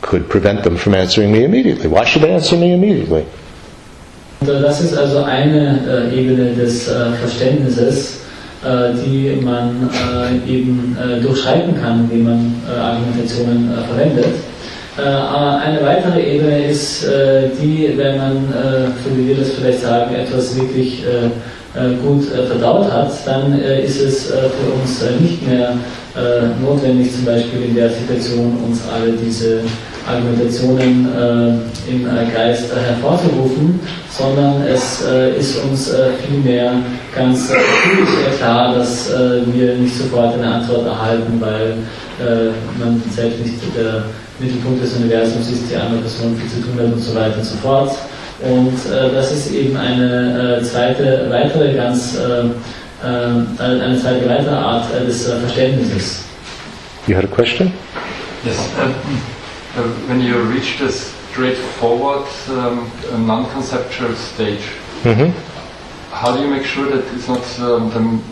could 0.00 0.28
prevent 0.30 0.64
them 0.64 0.76
from 0.76 0.94
answering 0.94 1.32
me 1.32 1.44
immediately. 1.44 1.88
Why 1.88 2.04
should 2.04 2.22
they 2.22 2.32
answer 2.32 2.56
me 2.56 2.72
immediately? 2.72 3.26
Das 4.40 4.80
ist 4.80 4.96
also 4.96 5.24
eine 5.24 5.80
äh, 6.12 6.20
Ebene 6.20 6.54
des 6.54 6.88
äh, 6.88 7.12
Verständnisses, 7.12 8.20
die 8.64 9.38
man 9.42 9.88
äh, 9.92 10.50
eben 10.50 10.96
äh, 10.98 11.20
durchschreiten 11.20 11.80
kann, 11.80 12.08
wie 12.10 12.22
man 12.22 12.54
äh, 12.66 12.78
Argumentationen 12.78 13.70
verwendet. 13.88 14.26
eine 14.96 15.82
weitere 15.82 16.22
Ebene 16.22 16.68
ist 16.70 17.04
die, 17.60 17.92
wenn 17.98 18.16
man, 18.16 18.48
so 19.04 19.14
wie 19.14 19.28
wir 19.28 19.36
das 19.36 19.50
vielleicht 19.50 19.82
sagen, 19.82 20.14
etwas 20.14 20.58
wirklich 20.58 21.04
gut 22.02 22.24
verdaut 22.24 22.90
hat, 22.90 23.10
dann 23.26 23.60
ist 23.60 24.00
es 24.00 24.28
für 24.28 24.72
uns 24.72 25.20
nicht 25.20 25.46
mehr 25.46 25.74
notwendig, 26.62 27.12
zum 27.12 27.26
Beispiel 27.26 27.64
in 27.68 27.74
der 27.74 27.90
Situation 27.90 28.56
uns 28.66 28.80
alle 28.90 29.12
diese 29.12 29.60
Argumentationen 30.06 31.08
äh, 31.12 31.90
im 31.90 32.06
äh, 32.06 32.30
Geist 32.32 32.72
äh, 32.72 32.76
hervorzurufen, 32.76 33.80
sondern 34.10 34.62
es 34.62 35.04
äh, 35.04 35.36
ist 35.36 35.62
uns 35.64 35.90
äh, 35.90 36.10
vielmehr 36.26 36.72
ganz 37.14 37.50
natürlich 37.50 38.38
klar, 38.38 38.74
dass 38.74 39.10
äh, 39.10 39.42
wir 39.52 39.74
nicht 39.74 39.96
sofort 39.96 40.34
eine 40.34 40.46
Antwort 40.46 40.86
erhalten, 40.86 41.40
weil 41.40 41.76
man 42.78 43.02
selbst 43.14 43.40
nicht 43.40 43.56
der 43.76 44.04
Mittelpunkt 44.38 44.82
des 44.82 44.94
Universums 44.96 45.50
ist, 45.50 45.70
die 45.70 45.76
andere 45.76 46.00
Person 46.00 46.34
viel 46.34 46.48
zu 46.48 46.66
tun 46.66 46.78
hat 46.78 46.94
und 46.94 46.98
so 46.98 47.14
weiter 47.14 47.36
und 47.36 47.44
so 47.44 47.56
fort. 47.56 47.90
Und 48.40 48.72
das 49.14 49.32
ist 49.32 49.52
eben 49.52 49.76
eine 49.76 50.62
zweite, 50.62 51.26
weitere 51.28 51.74
ganz 51.74 52.16
eine 53.02 54.00
zweite 54.00 54.30
weitere 54.30 54.54
Art 54.54 54.86
des 55.06 55.26
Verständnisses. 55.26 56.24
You 57.06 57.16
had 57.16 57.24
a 57.24 57.28
question? 57.28 57.70
Yes. 58.46 58.56
Uh, 59.76 59.82
when 60.08 60.22
you 60.22 60.40
reach 60.42 60.78
this 60.78 61.12
straightforward 61.30 62.26
um, 62.48 62.90
non-conceptual 63.26 64.14
stage, 64.14 64.64
mm-hmm. 65.02 65.30
how 66.14 66.34
do 66.34 66.42
you 66.42 66.48
make 66.48 66.64
sure 66.64 66.88
that 66.88 67.04
it's 67.14 67.28
not 67.28 67.44
um, 67.60 68.24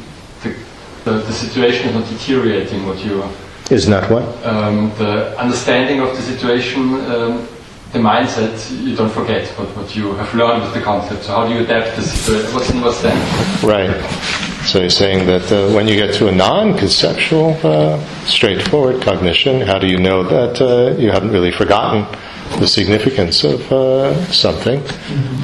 the, 0.43 0.57
the, 1.05 1.19
the, 1.19 1.33
situation 1.33 1.89
is 1.89 1.95
not 1.97 2.09
deteriorating 2.09 2.87
what 2.87 3.05
you 3.05 3.23
is 3.71 3.87
not 3.87 4.11
what? 4.11 4.25
Um, 4.47 4.91
the 4.97 5.39
understanding 5.39 6.01
of 6.01 6.17
the 6.17 6.23
situation 6.23 6.95
um, 7.13 7.47
the 7.93 7.99
mindset 7.99 8.57
you 8.83 8.97
don't 8.97 9.13
forget 9.13 9.47
what, 9.59 9.69
what 9.77 9.95
you 9.95 10.15
have 10.15 10.35
learned 10.35 10.63
with 10.63 10.73
the 10.73 10.81
concept. 10.81 11.25
So 11.25 11.33
how 11.33 11.47
do 11.47 11.53
you 11.53 11.61
adapt 11.61 11.95
this 11.97 12.27
what's, 12.55 12.71
in 12.71 12.81
what's 12.81 13.03
then 13.03 13.17
right 13.63 13.91
so 14.67 14.83
he's 14.83 14.97
saying 14.97 15.27
that 15.27 15.53
uh, 15.53 15.73
when 15.75 15.87
you 15.87 15.95
get 15.95 16.15
to 16.15 16.29
a 16.29 16.33
non-conceptual, 16.33 17.57
uh, 17.63 17.99
straightforward 18.25 19.03
cognition, 19.03 19.61
how 19.61 19.79
do 19.79 19.87
you 19.87 19.99
know 19.99 20.23
that 20.23 20.61
uh, 20.61 20.97
you 20.99 21.11
haven't 21.11 21.31
really 21.31 21.53
forgotten 21.53 22.07
the 22.59 22.67
significance 22.67 23.45
of 23.45 23.61
uh, 23.71 24.15
something? 24.33 24.83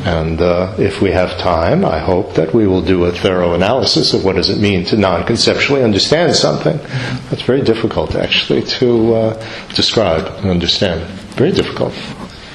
And 0.05 0.41
uh, 0.41 0.75
if 0.79 1.03
we 1.03 1.11
have 1.11 1.37
time, 1.39 1.85
I 1.85 1.99
hope 1.99 2.35
that 2.35 2.55
we 2.55 2.67
will 2.67 2.81
do 2.81 3.05
a 3.05 3.13
thorough 3.13 3.55
analysis 3.55 4.15
of 4.15 4.25
what 4.25 4.37
does 4.37 4.49
it 4.49 4.59
mean 4.59 4.85
to 4.87 4.97
non-conceptually 4.97 5.83
understand 5.83 6.35
something. 6.35 6.79
That's 7.29 7.43
very 7.43 7.63
difficult, 7.63 8.15
actually, 8.15 8.63
to 8.81 9.15
uh, 9.15 9.47
describe 9.75 10.27
and 10.39 10.51
understand. 10.51 11.03
Very 11.37 11.53
difficult. 11.53 11.95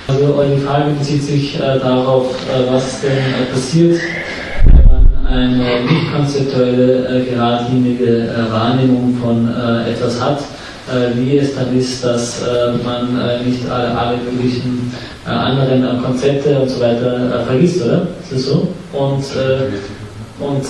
Also 0.08 0.34
Frage 0.63 0.93
bezieht 0.99 1.23
sich 1.23 1.58
darauf, 1.58 2.28
was 2.69 3.01
denn 3.01 3.47
passiert 3.51 3.99
eine 5.36 5.82
nicht 5.84 6.13
konzeptuelle, 6.13 7.08
äh, 7.08 7.26
geradlinige 7.30 8.28
äh, 8.30 8.52
Wahrnehmung 8.52 9.17
von 9.21 9.48
äh, 9.48 9.91
etwas 9.91 10.21
hat, 10.21 10.39
wie 11.15 11.39
es 11.39 11.56
dann 11.56 11.76
ist, 11.76 12.06
dass 12.06 12.43
man 12.86 13.08
nicht 13.43 13.67
alle, 13.67 13.98
alle 13.98 14.17
möglichen 14.17 14.93
anderen 15.26 16.00
Konzepte 16.04 16.60
und 16.60 16.69
so 16.69 16.80
weiter 16.80 17.43
vergisst, 17.48 17.84
oder? 17.84 18.08
Ist 18.21 18.32
das 18.32 18.43
so? 18.43 18.67
Und 18.93 19.24
und 20.39 20.63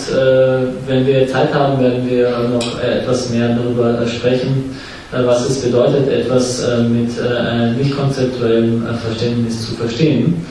wenn 0.88 1.06
wir 1.06 1.28
Zeit 1.28 1.54
haben, 1.54 1.84
werden 1.84 2.10
wir 2.10 2.30
noch 2.30 2.82
etwas 2.82 3.30
mehr 3.32 3.58
darüber 3.58 4.08
sprechen, 4.08 4.74
was 5.12 5.50
es 5.50 5.64
bedeutet, 5.64 6.08
etwas 6.08 6.66
mit 6.90 7.10
einem 7.22 7.78
nicht 7.78 7.98
konzeptuellen 7.98 8.86
Verständnis 9.06 9.68
zu 9.68 9.76
verstehen. 9.76 10.46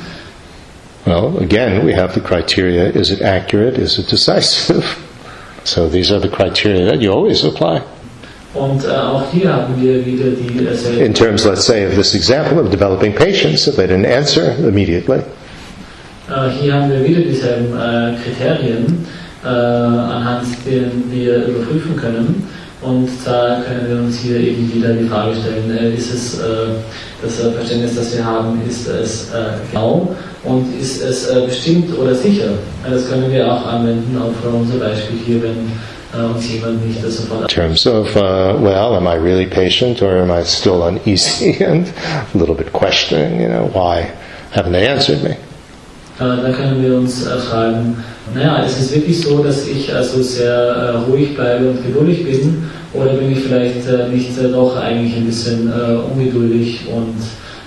Well, 1.06 1.36
again, 1.38 1.84
we 1.84 1.92
have 1.92 2.14
the 2.14 2.20
criteria 2.20 2.90
is 2.90 3.10
it 3.10 3.20
accurate, 3.20 3.78
is 3.78 3.98
it 3.98 4.08
decisive? 4.08 4.84
So 5.64 5.88
these 5.88 6.12
are 6.12 6.18
the 6.20 6.28
criteria 6.28 6.84
that 6.84 7.00
you 7.00 7.10
always 7.10 7.42
apply. 7.42 7.80
Und 8.54 8.86
auch 8.86 9.32
hier 9.32 9.50
haben 9.50 9.80
wir 9.80 10.04
wieder 10.04 10.26
die 10.30 10.62
äh, 10.62 11.06
In 11.06 11.14
terms, 11.14 11.46
let's 11.46 11.64
say, 11.64 11.86
of 11.86 11.94
this 11.94 12.14
example 12.14 12.60
of 12.60 12.70
developing 12.70 13.14
patience, 13.14 13.66
if 13.66 13.76
they 13.76 13.86
didn't 13.86 14.06
answer 14.06 14.54
immediately. 14.58 15.22
Uh, 16.28 16.50
hier 16.50 16.74
haben 16.74 16.90
wir 16.90 17.02
wieder 17.02 17.22
dieselben 17.22 17.72
Kriterien, 18.22 19.06
uh, 19.42 19.48
anhand 19.48 20.46
uh, 20.46 20.70
deren 20.70 21.10
wir 21.10 21.46
überprüfen 21.46 21.96
können. 21.96 22.46
Und 22.84 23.08
da 23.24 23.62
können 23.66 23.88
wir 23.88 23.96
uns 23.96 24.18
hier 24.18 24.38
eben 24.38 24.72
wieder 24.74 24.92
die 24.92 25.08
Frage 25.08 25.34
stellen, 25.34 25.76
äh, 25.76 25.94
ist 25.94 26.12
es 26.12 26.40
das 27.22 27.40
Verständnis, 27.54 27.96
das 27.96 28.14
wir 28.14 28.24
haben, 28.24 28.60
ist 28.68 28.86
es 28.86 29.28
genau 29.70 30.14
und 30.44 30.78
ist 30.78 31.02
es 31.02 31.32
bestimmt 31.46 31.98
oder 31.98 32.14
sicher? 32.14 32.50
Das 32.88 33.08
können 33.08 33.32
wir 33.32 33.50
auch 33.50 33.66
anwenden 33.66 34.20
auf 34.20 34.34
unser 34.52 34.78
Beispiel 34.78 35.18
hier, 35.24 35.42
wenn 35.42 35.72
in 36.14 37.48
terms 37.48 37.86
of, 37.86 38.16
uh, 38.16 38.56
well, 38.60 38.94
am 38.94 39.08
I 39.08 39.16
really 39.16 39.46
patient 39.46 40.00
or 40.00 40.18
am 40.18 40.30
I 40.30 40.44
still 40.44 40.84
uneasy 40.84 41.54
and 41.64 41.92
a 42.34 42.38
little 42.38 42.54
bit 42.54 42.72
questioning, 42.72 43.40
you 43.40 43.48
know, 43.48 43.66
why 43.66 44.12
haven't 44.52 44.72
they 44.72 44.86
answered 44.86 45.24
me? 45.24 45.36
Uh, 46.20 46.40
da 46.42 46.52
können 46.52 46.80
wir 46.80 46.96
uns 46.96 47.26
uh, 47.26 47.40
fragen, 47.40 47.96
naja, 48.34 48.62
ist 48.62 48.80
es 48.80 48.94
wirklich 48.94 49.20
so, 49.20 49.42
dass 49.42 49.66
ich 49.66 49.92
also 49.92 50.22
sehr 50.22 50.94
uh, 50.94 51.10
ruhig 51.10 51.34
bleibe 51.34 51.70
und 51.70 51.84
geduldig 51.84 52.24
bin 52.24 52.70
oder 52.92 53.14
bin 53.14 53.32
ich 53.32 53.40
vielleicht 53.40 53.84
nicht 54.12 54.30
doch 54.52 54.76
eigentlich 54.76 55.16
ein 55.16 55.26
bisschen 55.26 55.72
ungeduldig 56.12 56.82
und 56.86 57.16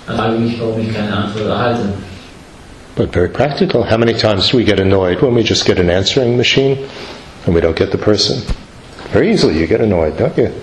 frage 0.05 0.39
mich, 0.39 0.57
warum 0.61 0.79
ich 0.79 0.93
keine 0.93 1.13
Antwort 1.13 1.47
erhalte? 1.47 1.89
But 2.95 3.11
very 3.11 3.27
practical. 3.27 3.83
How 3.83 3.97
many 3.97 4.13
times 4.13 4.49
do 4.49 4.57
we 4.57 4.63
get 4.63 4.79
annoyed 4.79 5.21
when 5.21 5.35
we 5.35 5.43
just 5.43 5.65
get 5.65 5.77
an 5.79 5.89
answering 5.89 6.37
machine? 6.37 6.77
and 7.47 7.55
we 7.55 7.61
don't 7.61 7.77
get 7.77 7.91
the 7.91 7.97
person. 7.97 8.41
Very 9.11 9.31
easily 9.31 9.57
you 9.57 9.67
get 9.67 9.81
annoyed, 9.81 10.17
don't 10.17 10.37
you? 10.37 10.53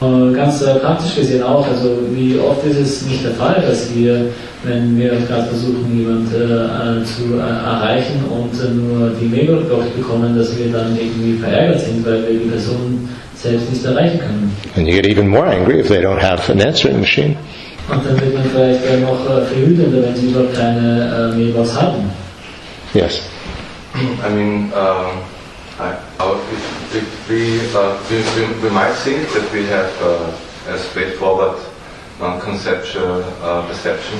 Ganz 0.00 0.60
äh, 0.62 0.74
praktisch 0.80 1.14
gesehen 1.14 1.42
auch, 1.42 1.66
also 1.66 1.98
wie 2.10 2.38
oft 2.38 2.66
ist 2.66 2.78
es 2.78 3.06
nicht 3.06 3.24
der 3.24 3.30
Fall, 3.32 3.62
dass 3.66 3.94
wir, 3.94 4.26
wenn 4.64 4.98
wir 4.98 5.10
gerade 5.10 5.44
versuchen, 5.44 5.96
jemanden 5.96 6.26
äh, 6.34 7.04
zu 7.04 7.36
äh, 7.36 7.40
erreichen 7.40 8.24
und 8.28 8.52
äh, 8.60 8.74
nur 8.74 9.10
die 9.20 9.26
Mail 9.26 9.64
bekommen, 9.96 10.36
dass 10.36 10.58
wir 10.58 10.72
dann 10.72 10.96
irgendwie 10.98 11.38
verärgert 11.38 11.80
sind, 11.80 12.04
weil 12.04 12.22
wir 12.22 12.40
die 12.40 12.50
Person 12.50 13.08
selbst 13.36 13.70
nicht 13.70 13.84
erreichen 13.84 14.18
können. 14.18 14.56
And 14.76 14.86
you 14.86 14.94
get 14.94 15.06
even 15.06 15.28
more 15.28 15.46
angry 15.46 15.78
if 15.78 15.88
they 15.88 16.00
don't 16.04 16.20
have 16.20 16.50
an 16.50 16.60
answering 16.60 16.98
machine. 16.98 17.36
Und 17.88 18.04
dann 18.04 18.20
wird 18.20 18.34
man 18.34 18.44
vielleicht 18.52 18.84
äh, 18.84 19.00
noch 19.00 19.24
äh, 19.30 19.42
verwütender, 19.42 20.02
wenn 20.02 20.16
sie 20.16 20.26
überhaupt 20.28 20.54
keine 20.54 21.32
Mailbox 21.36 21.80
haben. 21.80 22.10
Yes. 22.94 23.22
I 23.94 24.34
mean, 24.34 24.72
um 24.72 25.22
I, 25.78 25.94
our, 26.20 26.36
we, 26.94 27.00
we, 27.28 27.74
uh, 27.74 28.00
we, 28.08 28.16
we, 28.36 28.62
we, 28.62 28.70
might 28.70 28.94
think 28.94 29.28
that 29.32 29.50
we 29.52 29.64
have 29.66 29.90
uh, 30.00 30.72
a 30.72 30.78
straightforward 30.78 31.60
non-conceptual 32.20 33.24
uh, 33.42 33.66
perception, 33.66 34.18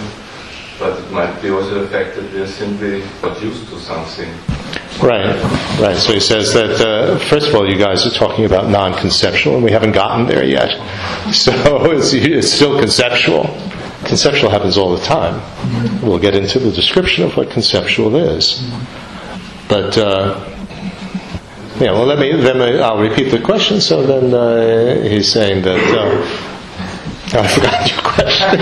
but 0.81 0.99
it 0.99 1.11
might 1.13 1.41
be 1.41 1.51
also 1.51 1.83
the 1.83 1.89
fact 1.89 2.17
that 2.17 2.33
we 2.33 2.41
are 2.41 2.47
simply 2.49 3.05
not 3.23 3.41
used 3.41 3.69
to 3.69 3.79
something. 3.79 4.29
Right, 5.01 5.37
right. 5.81 5.97
So 5.97 6.13
he 6.13 6.21
says 6.21 6.53
that, 6.55 6.81
uh, 6.81 7.19
first 7.19 7.49
of 7.49 7.55
all, 7.55 7.69
you 7.69 7.79
guys 7.79 8.07
are 8.07 8.11
talking 8.11 8.45
about 8.45 8.69
non 8.69 8.99
conceptual, 8.99 9.55
and 9.55 9.65
we 9.65 9.71
haven't 9.71 9.93
gotten 9.93 10.27
there 10.27 10.45
yet. 10.45 10.81
So 11.33 11.53
it's, 11.93 12.13
it's, 12.13 12.53
still 12.53 12.79
conceptual. 12.79 13.45
Conceptual 14.05 14.51
happens 14.51 14.77
all 14.77 14.95
the 14.95 15.03
time. 15.03 15.41
We'll 16.03 16.19
get 16.19 16.35
into 16.35 16.59
the 16.59 16.71
description 16.71 17.25
of 17.25 17.35
what 17.37 17.51
conceptual 17.51 18.15
is. 18.17 18.63
But 19.69 19.97
uh, 19.97 20.54
yeah, 21.81 21.93
well, 21.93 22.07
let 22.07 22.19
me, 22.19 22.33
then 22.33 22.61
I'll 22.83 22.99
repeat 22.99 23.31
the 23.31 23.41
question. 23.41 23.81
So 23.81 24.03
then 24.03 24.33
uh, 24.35 25.03
he's 25.09 25.31
saying 25.33 25.63
that. 25.63 25.79
Uh, 25.79 26.51
I 27.41 27.47
forgot 27.49 27.91
your 27.91 28.03
question. 28.03 28.61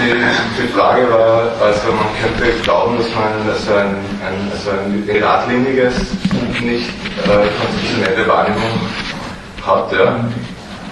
die, 0.00 0.62
die 0.62 0.68
Frage 0.68 1.10
war, 1.10 1.52
also 1.60 1.92
man 1.92 2.06
könnte 2.20 2.52
glauben, 2.62 2.96
dass 2.98 3.14
man 3.14 3.50
also 3.50 3.74
ein, 3.74 3.96
ein, 4.24 4.50
also 4.50 4.70
ein 4.70 5.06
geradliniges, 5.06 5.94
nicht 6.62 6.88
äh, 6.88 7.48
konstitutionelle 7.60 8.26
Wahrnehmung 8.28 8.80
hat, 9.66 9.92
ja. 9.92 10.24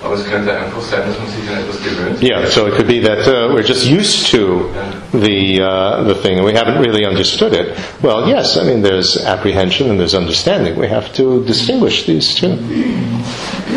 Aber 0.05 0.15
es 0.15 0.29
könnte 0.29 0.53
einfach 0.53 0.81
sein, 0.81 1.01
dass 1.07 1.19
man 1.19 1.29
sich 1.29 1.51
an 1.51 1.63
etwas 1.63 1.83
gewöhnt. 1.83 2.23
Yeah, 2.23 2.47
so 2.47 2.67
it 2.67 2.75
could 2.75 2.87
be 2.87 3.01
that 3.01 3.27
uh, 3.27 3.53
we're 3.53 3.67
just 3.67 3.85
used 3.87 4.31
to 4.31 4.71
the 5.13 5.63
uh, 5.63 6.03
the 6.05 6.15
thing 6.15 6.37
and 6.39 6.45
we 6.45 6.53
haven't 6.53 6.83
really 6.83 7.05
understood 7.05 7.53
it. 7.53 7.77
Well, 8.03 8.29
yes, 8.29 8.57
I 8.57 8.65
mean 8.65 8.83
there's 8.83 9.17
apprehension 9.25 9.91
and 9.91 9.99
there's 9.99 10.15
understanding. 10.15 10.77
We 10.79 10.89
have 10.89 11.13
to 11.15 11.45
distinguish 11.45 12.07
these 12.07 12.35
two. 12.35 12.49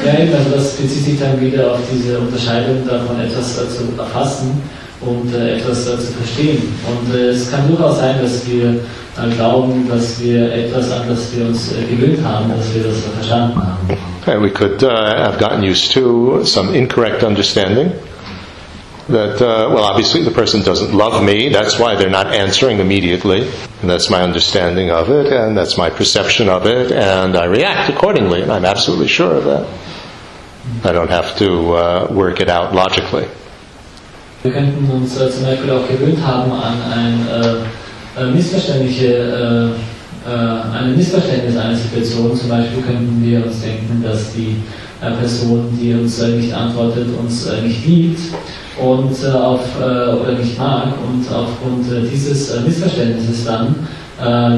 Ja, 0.06 0.20
eben, 0.20 0.34
also 0.34 0.52
das 0.56 0.76
bezieht 0.78 1.04
sich 1.04 1.20
dann 1.20 1.40
wieder 1.40 1.74
auf 1.74 1.80
diese 1.92 2.20
Unterscheidung 2.20 2.88
davon, 2.88 3.20
etwas 3.20 3.56
zu 3.56 3.84
erfassen 3.98 4.62
und 5.02 5.34
äh, 5.34 5.58
etwas 5.58 5.88
äh, 5.88 5.98
zu 5.98 6.14
verstehen. 6.14 6.62
Und 6.88 7.14
äh, 7.14 7.30
es 7.30 7.52
kann 7.52 7.68
durchaus 7.68 7.98
sein, 8.00 8.16
dass 8.22 8.48
wir 8.48 8.70
äh, 8.70 9.36
glauben, 9.36 9.88
dass 9.90 10.22
wir 10.22 10.52
etwas, 10.54 10.92
an 10.92 11.08
das 11.08 11.36
wir 11.36 11.46
uns 11.48 11.72
äh, 11.74 11.84
gewöhnt 11.96 12.26
haben, 12.26 12.50
dass 12.50 12.74
wir 12.74 12.84
das 12.84 12.98
verstanden 13.16 13.58
haben. 13.58 13.98
Okay, 14.22 14.40
we 14.40 14.50
could 14.52 14.84
uh, 14.84 14.90
have 14.90 15.40
gotten 15.40 15.64
used 15.64 15.92
to 15.94 16.44
some 16.44 16.74
incorrect 16.76 17.24
understanding. 17.24 17.92
That, 19.10 19.42
uh, 19.42 19.74
well, 19.74 19.84
obviously 19.84 20.22
the 20.22 20.32
person 20.32 20.62
doesn't 20.62 20.94
love 20.94 21.24
me, 21.24 21.50
that's 21.50 21.80
why 21.80 21.96
they're 21.96 22.10
not 22.10 22.28
answering 22.28 22.80
immediately. 22.80 23.42
And 23.82 23.90
that's 23.90 24.10
my 24.10 24.22
understanding 24.22 24.92
of 24.92 25.10
it, 25.10 25.34
and 25.34 25.58
that's 25.58 25.76
my 25.76 25.90
perception 25.90 26.50
of 26.50 26.66
it, 26.68 26.92
and 26.92 27.36
I 27.36 27.46
react 27.46 27.90
accordingly, 27.90 28.44
and 28.44 28.52
I'm 28.52 28.66
absolutely 28.66 29.08
sure 29.08 29.34
of 29.34 29.46
that. 29.46 29.68
I 30.84 30.92
don't 30.92 31.10
have 31.10 31.36
to 31.40 31.74
uh, 31.74 32.08
work 32.12 32.40
it 32.40 32.50
out 32.50 32.76
logically. 32.76 33.28
Wir 34.44 34.52
könnten 34.52 34.90
uns 34.90 35.20
äh, 35.20 35.30
zum 35.30 35.46
Beispiel 35.46 35.70
auch 35.72 35.88
gewöhnt 35.88 36.20
haben 36.26 36.52
an 36.52 36.82
ein 36.82 37.28
äh, 37.28 38.22
äh 38.22 38.32
missverständliche 38.32 39.76
äh, 40.26 40.30
äh, 40.30 40.78
ein 40.78 40.96
Missverständnis 40.96 41.58
einer 41.58 41.76
Situation. 41.76 42.36
Zum 42.36 42.50
Beispiel 42.50 42.82
könnten 42.82 43.22
wir 43.24 43.46
uns 43.46 43.62
denken, 43.62 44.04
dass 44.04 44.34
die 44.34 44.58
äh, 45.02 45.12
Person, 45.12 45.78
die 45.80 45.94
uns 45.94 46.20
nicht 46.22 46.54
antwortet, 46.54 47.08
uns 47.20 47.48
nicht 47.64 47.86
liebt 47.86 48.20
und 48.80 49.34
auf, 49.34 49.62
oder 49.78 50.34
nicht 50.40 50.58
mag 50.58 50.94
und 51.08 51.26
aufgrund 51.34 51.86
dieses 52.12 52.60
Missverständnisses 52.66 53.46
dann, 53.46 53.76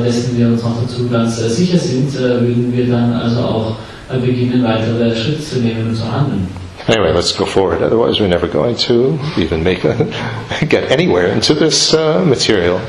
dessen 0.03 0.37
wir 0.37 0.47
uns 0.47 0.63
noch 0.63 0.81
dazu 0.81 1.07
ganz 1.09 1.37
sicher 1.37 1.77
sind, 1.77 2.13
würden 2.19 2.71
wir 2.75 2.87
dann 2.87 3.13
also 3.13 3.39
auch 3.41 3.75
beginnen, 4.21 4.63
weitere 4.63 5.15
Schritte 5.15 5.41
zu 5.41 5.59
nehmen 5.59 5.89
und 5.89 5.95
zu 5.95 6.11
handeln. 6.11 6.47
Anyway, 6.87 7.13
let's 7.13 7.31
go 7.31 7.45
forward. 7.45 7.81
Otherwise, 7.81 8.19
we're 8.19 8.27
never 8.27 8.47
going 8.47 8.75
to 8.75 9.17
even 9.37 9.63
make 9.63 9.85
a, 9.85 10.05
get 10.67 10.91
anywhere 10.91 11.27
into 11.27 11.53
this 11.53 11.93
uh, 11.93 12.21
material. 12.25 12.81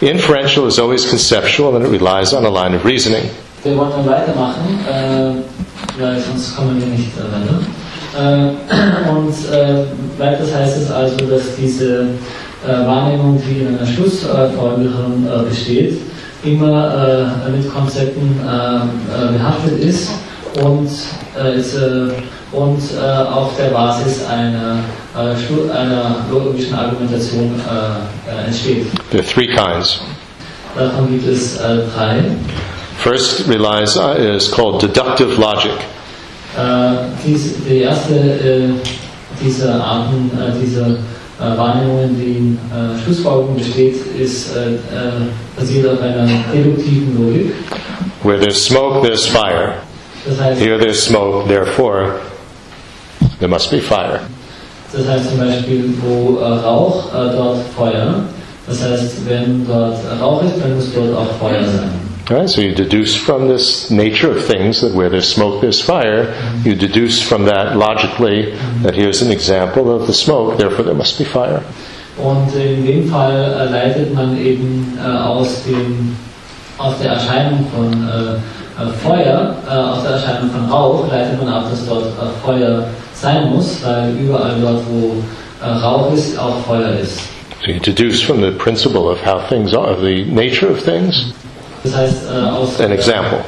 Inferential 0.00 0.66
is 0.66 0.80
always 0.80 1.08
conceptual, 1.08 1.76
and 1.76 1.84
it 1.84 1.88
relies 1.88 2.32
on 2.32 2.44
a 2.44 2.50
line 2.50 2.74
of 2.74 2.84
reasoning. 2.84 3.30
Wir 3.62 3.76
wollen 3.76 4.04
weitermachen, 4.04 4.80
äh, 4.88 6.00
weil 6.00 6.20
sonst 6.20 6.56
kommen 6.56 6.80
wir 6.80 6.86
nicht 6.88 7.16
weiter. 7.16 7.60
Äh, 8.16 9.10
und 9.10 9.32
äh, 9.52 9.84
weiters 10.18 10.54
heißt 10.54 10.78
es 10.82 10.90
also, 10.90 11.16
dass 11.26 11.54
diese 11.56 12.08
äh, 12.66 12.86
Wahrnehmung, 12.86 13.40
die 13.46 13.60
in 13.62 13.76
einer 13.76 13.86
Schlussfolgerung 13.86 15.26
äh, 15.26 15.48
besteht, 15.48 15.98
immer 16.44 17.30
äh, 17.46 17.50
mit 17.50 17.72
Konzepten 17.72 18.38
behaftet 19.32 19.78
ist 19.80 20.10
und 20.62 20.88
und 22.52 22.78
auf 23.32 23.56
der 23.58 23.70
Basis 23.70 24.24
einer, 24.26 24.78
einer 25.14 26.16
logischen 26.30 26.74
Argumentation 26.74 27.60
entsteht. 28.46 28.86
There 29.10 29.22
are 29.22 29.28
three 29.28 29.48
kinds. 29.48 30.00
Davon 30.78 31.10
gibt 31.10 31.26
es 31.26 31.58
drei. 31.58 32.22
First 32.98 33.48
relies 33.48 33.96
uh, 33.96 34.14
is 34.16 34.50
called 34.50 34.80
deductive 34.80 35.38
logic. 35.38 35.72
Dies, 37.24 37.54
die 37.68 37.80
erste 37.80 38.74
dieser 39.42 39.74
Arten, 39.74 40.30
dieser 40.62 40.96
Wahrnehmungen, 41.38 42.16
die 42.18 42.38
in 42.38 42.58
Schlussfolgerung 43.04 43.56
besteht, 43.56 43.96
ist 44.18 44.54
basiert 45.56 45.88
auf 45.88 46.00
einer 46.00 46.26
deduktiven 46.52 47.18
Logik. 47.18 47.52
Where 48.22 48.38
there's 48.40 48.64
smoke, 48.64 49.06
there's 49.06 49.26
fire. 49.26 49.74
Das 50.26 50.40
heißt, 50.40 50.60
Here 50.60 50.78
there's 50.78 51.04
smoke, 51.04 51.46
therefore 51.46 52.14
There 53.38 53.48
must 53.48 53.70
be 53.70 53.80
fire. 53.80 54.20
Das 54.92 55.06
heißt 55.06 55.30
zum 55.30 55.38
Beispiel, 55.38 55.94
wo 56.00 56.38
äh, 56.38 56.44
Rauch, 56.44 57.12
äh, 57.12 57.36
dort 57.36 57.58
Feuer. 57.76 58.24
Das 58.66 58.82
heißt, 58.82 59.28
wenn 59.28 59.66
dort 59.66 59.98
Rauch 60.20 60.42
ist, 60.42 60.54
dann 60.60 60.74
muss 60.74 60.92
dort 60.94 61.14
auch 61.14 61.32
Feuer 61.38 61.64
sein. 61.64 62.05
Right? 62.28 62.48
So 62.50 62.60
you 62.60 62.74
deduce 62.74 63.14
from 63.14 63.46
this 63.46 63.88
nature 63.88 64.32
of 64.32 64.44
things 64.44 64.80
that 64.80 64.92
where 64.92 65.08
there's 65.08 65.32
smoke, 65.32 65.60
there's 65.60 65.80
fire. 65.80 66.34
You 66.64 66.74
deduce 66.74 67.22
from 67.22 67.44
that 67.44 67.76
logically 67.76 68.50
that 68.82 68.96
here's 68.96 69.22
an 69.22 69.30
example 69.30 69.94
of 69.94 70.08
the 70.08 70.12
smoke, 70.12 70.58
therefore 70.58 70.84
there 70.84 70.94
must 70.94 71.18
be 71.18 71.24
fire. 71.24 71.62
Und 72.18 72.52
in 72.56 72.84
dem 72.84 73.08
Fall 73.08 73.30
äh, 73.30 73.70
leitet 73.70 74.12
man 74.14 74.36
eben 74.38 74.98
äh, 74.98 75.06
aus, 75.06 75.62
dem, 75.64 76.16
aus 76.78 76.98
der 76.98 77.12
Erscheinung 77.12 77.66
von 77.72 77.92
äh, 77.92 78.82
äh, 78.82 78.88
Feuer, 79.04 79.54
äh, 79.64 79.70
aus 79.70 80.02
der 80.02 80.12
Erscheinung 80.12 80.50
von 80.50 80.64
Rauch, 80.68 81.08
leitet 81.08 81.38
man 81.38 81.52
ab, 81.52 81.70
dass 81.70 81.86
dort 81.86 82.06
äh, 82.06 82.44
Feuer 82.44 82.88
sein 83.14 83.50
muss, 83.50 83.84
weil 83.84 84.16
überall 84.16 84.56
dort, 84.60 84.82
wo 84.90 85.16
äh, 85.62 85.68
Rauch 85.68 86.12
ist, 86.12 86.36
auch 86.38 86.58
Feuer 86.66 86.98
ist. 87.00 87.20
So 87.64 87.70
you 87.70 87.80
deduce 87.80 88.20
from 88.20 88.40
the 88.40 88.50
principle 88.50 89.08
of 89.08 89.20
how 89.20 89.46
things 89.48 89.74
are, 89.74 89.86
of 89.86 90.00
the 90.00 90.24
nature 90.24 90.68
of 90.68 90.82
things, 90.82 91.32
Das 91.86 91.96
heißt, 91.96 92.16
äh, 92.28 92.48
aus, 92.48 92.80
an 92.80 92.90
example. 92.90 93.38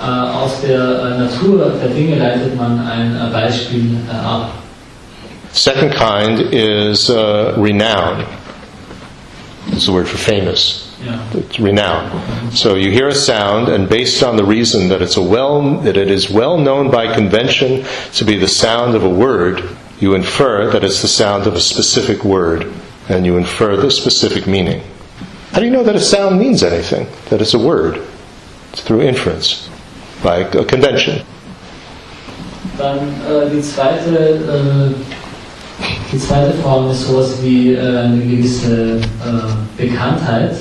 äh, 0.00 0.06
aus 0.08 0.60
der 0.62 0.78
äh, 0.80 1.18
Natur 1.18 1.70
der 1.80 1.90
Dinge 1.90 2.16
leitet 2.16 2.56
man 2.56 2.80
ein 2.80 3.30
Beispiel 3.32 3.98
ab. 4.10 4.50
Second 5.52 5.94
kind 5.94 6.40
is 6.52 7.08
uh, 7.10 7.52
renown. 7.56 8.24
It's 9.70 9.86
the 9.86 9.92
word 9.92 10.08
for 10.08 10.18
famous. 10.18 10.88
Ja. 11.04 11.18
It's 11.38 11.60
renown. 11.60 12.10
So 12.52 12.74
you 12.74 12.90
hear 12.90 13.08
a 13.08 13.14
sound, 13.14 13.68
and 13.68 13.88
based 13.88 14.22
on 14.22 14.36
the 14.36 14.44
reason 14.44 14.88
that 14.88 15.00
it's 15.00 15.16
a 15.16 15.22
well 15.22 15.80
that 15.82 15.96
it 15.96 16.10
is 16.10 16.28
well 16.30 16.56
known 16.58 16.90
by 16.90 17.14
convention 17.14 17.84
to 18.14 18.24
be 18.24 18.36
the 18.36 18.48
sound 18.48 18.96
of 18.96 19.04
a 19.04 19.08
word, 19.08 19.62
you 20.00 20.14
infer 20.14 20.70
that 20.70 20.82
it's 20.82 21.02
the 21.02 21.08
sound 21.08 21.46
of 21.46 21.54
a 21.54 21.60
specific 21.60 22.24
word, 22.24 22.66
and 23.08 23.24
you 23.26 23.36
infer 23.36 23.76
the 23.76 23.90
specific 23.90 24.46
meaning. 24.46 24.82
How 25.54 25.60
do 25.60 25.66
you 25.66 25.70
know 25.70 25.84
that 25.84 25.94
a 25.94 26.00
sound 26.00 26.40
means 26.40 26.64
anything? 26.64 27.06
That 27.30 27.40
it's 27.40 27.54
a 27.54 27.60
word? 27.60 28.02
It's 28.72 28.82
through 28.82 29.02
inference, 29.02 29.70
by 30.20 30.38
a 30.38 30.64
convention. 30.64 31.22
Dann 32.76 32.98
äh, 33.30 33.48
die 33.54 33.62
zweite 33.62 34.18
äh, 34.18 34.94
die 36.10 36.18
zweite 36.18 36.54
Form 36.54 36.90
ist 36.90 37.06
sowas 37.06 37.36
wie 37.40 37.74
äh, 37.74 37.78
eine 37.78 38.18
gewisse 38.26 38.96
äh, 38.98 39.80
Bekanntheit. 39.80 40.56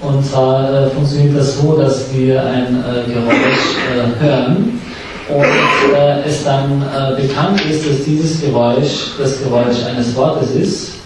Und 0.00 0.24
zwar 0.24 0.72
äh, 0.72 0.90
funktioniert 0.90 1.36
das 1.36 1.60
so, 1.60 1.76
dass 1.76 2.14
wir 2.14 2.40
ein 2.40 2.84
äh, 2.84 3.12
Geräusch 3.12 3.78
äh, 3.90 4.24
hören 4.24 4.80
und 5.28 5.92
äh, 5.92 6.22
es 6.28 6.44
dann 6.44 6.80
äh, 6.82 7.20
bekannt 7.20 7.60
ist, 7.68 7.84
dass 7.84 8.04
dieses 8.04 8.40
Geräusch 8.40 9.10
das 9.18 9.42
Geräusch 9.42 9.84
eines 9.88 10.14
Wortes 10.14 10.52
ist 10.52 10.99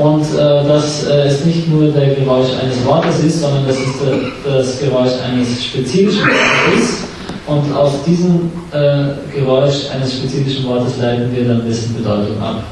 und 0.00 0.22
äh, 0.22 0.66
dass 0.66 1.06
äh, 1.06 1.26
es 1.26 1.44
nicht 1.44 1.68
nur 1.68 1.92
der 1.92 2.14
Geräusch 2.14 2.48
eines 2.60 2.84
Wortes 2.86 3.20
ist, 3.20 3.40
sondern 3.40 3.66
dass 3.66 3.76
es 3.76 3.98
der, 4.00 4.52
das 4.52 4.80
Geräusch 4.80 5.12
eines 5.22 5.64
spezifischen 5.64 6.22
Wortes 6.22 6.82
ist. 6.82 7.04
Und 7.46 7.74
aus 7.74 7.92
diesem 8.06 8.50
äh, 8.72 9.38
Geräusch 9.38 9.90
eines 9.94 10.14
spezifischen 10.14 10.66
Wortes 10.66 10.96
leiten 10.98 11.34
wir 11.34 11.46
dann 11.46 11.66
dessen 11.66 11.94
Bedeutung 11.94 12.40
ab. 12.40 12.62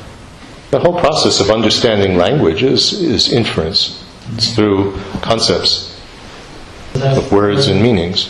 The 0.70 0.78
whole 0.78 1.00
process 1.00 1.40
of 1.40 1.50
understanding 1.50 2.16
language 2.16 2.62
is, 2.62 2.92
is 2.92 3.28
inference. 3.28 4.04
It's 4.36 4.54
through 4.54 4.94
concepts 5.22 5.94
Das 6.94 7.18
of 7.18 7.32
words 7.32 7.68
and 7.68 7.82
meanings. 7.82 8.28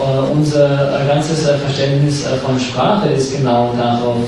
Äh, 0.00 0.32
unser 0.32 1.00
äh, 1.00 1.06
ganzes 1.06 1.46
äh, 1.46 1.54
Verständnis 1.58 2.26
von 2.44 2.58
Sprache 2.58 3.08
ist 3.10 3.36
genau 3.36 3.72
darauf 3.76 4.18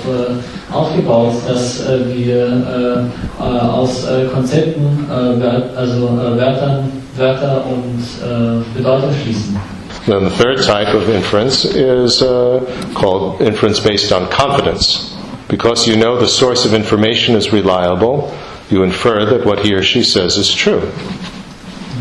aufgebaut, 0.73 1.35
dass 1.47 1.83
wir 2.15 3.09
aus 3.39 4.07
Konzepten, 4.33 5.07
also 5.77 6.09
Wörtern, 6.37 6.91
Wörter 7.17 7.65
und 7.67 8.75
Bedeutung 8.75 9.11
schließen. 9.23 9.57
Then 10.07 10.25
the 10.25 10.31
third 10.31 10.63
type 10.63 10.95
of 10.97 11.09
inference 11.09 11.65
is 11.65 12.23
uh, 12.23 12.61
called 12.95 13.41
inference 13.41 13.79
based 13.79 14.13
on 14.13 14.29
confidence. 14.31 15.15
Because 15.49 15.87
you 15.87 15.97
know 15.97 16.19
the 16.19 16.27
source 16.27 16.65
of 16.65 16.75
information 16.75 17.37
is 17.37 17.53
reliable, 17.53 18.33
you 18.71 18.83
infer 18.83 19.25
that 19.27 19.45
what 19.45 19.61
he 19.61 19.75
or 19.75 19.83
she 19.83 20.03
says 20.03 20.37
is 20.37 20.53
true. 20.53 20.83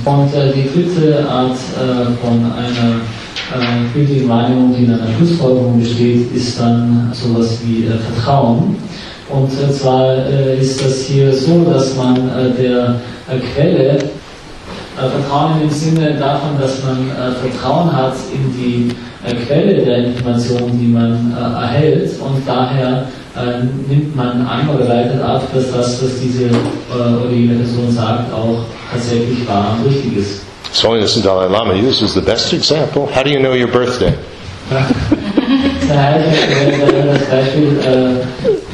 Und 0.05 0.33
äh, 0.33 0.51
die 0.51 0.67
dritte 0.73 1.27
Art 1.29 1.51
äh, 1.51 2.05
von 2.25 2.51
einer 2.53 3.01
äh, 3.53 3.93
gültigen 3.93 4.29
Wahrnehmung, 4.29 4.73
die 4.75 4.85
in 4.85 4.93
einer 4.93 5.11
Schlussfolgerung 5.17 5.79
besteht, 5.79 6.33
ist 6.33 6.59
dann 6.59 7.11
sowas 7.13 7.59
wie 7.65 7.85
äh, 7.85 7.91
Vertrauen. 7.97 8.75
Und 9.29 9.49
äh, 9.51 9.71
zwar 9.71 10.15
äh, 10.27 10.59
ist 10.59 10.83
das 10.83 11.01
hier 11.01 11.33
so, 11.33 11.63
dass 11.65 11.95
man 11.95 12.15
der 12.57 12.95
Quelle 13.53 13.97
Vertrauen 14.95 15.61
im 15.63 15.69
Sinne 15.69 16.15
davon, 16.19 16.59
dass 16.59 16.83
man 16.83 17.09
Vertrauen 17.41 17.91
hat 17.95 18.13
in 18.33 18.51
die 18.53 18.91
Quelle 19.45 19.83
der 19.85 20.05
Information, 20.05 20.77
die 20.79 20.87
man 20.87 21.33
erhält 21.33 22.11
und 22.19 22.45
daher 22.45 23.05
nimmt 23.87 24.15
man 24.15 24.45
an 24.45 24.67
oder 24.67 24.85
leitet 24.85 25.21
ab, 25.21 25.43
dass 25.53 25.71
das, 25.71 26.03
was 26.03 26.19
diese 26.19 26.47
äh, 26.47 27.23
oder 27.23 27.31
jene 27.31 27.55
Person 27.55 27.89
sagt, 27.89 28.33
auch 28.33 28.65
tatsächlich 28.91 29.47
wahr 29.47 29.77
und 29.77 29.89
richtig 29.89 30.17
ist. 30.17 30.50
His 30.71 30.81
Holiness 30.81 31.15
the 31.15 31.21
Dalai 31.21 31.47
Lama 31.47 31.75
uses 31.75 32.13
the 32.15 32.21
best 32.21 32.53
example. 32.53 33.05
How 33.07 33.23
do 33.23 33.29
you 33.29 33.39
know 33.39 33.53
your 33.53 33.67
birthday? 33.67 34.17
Der 34.69 34.79
Heilige 35.99 36.47
wäre 36.87 38.21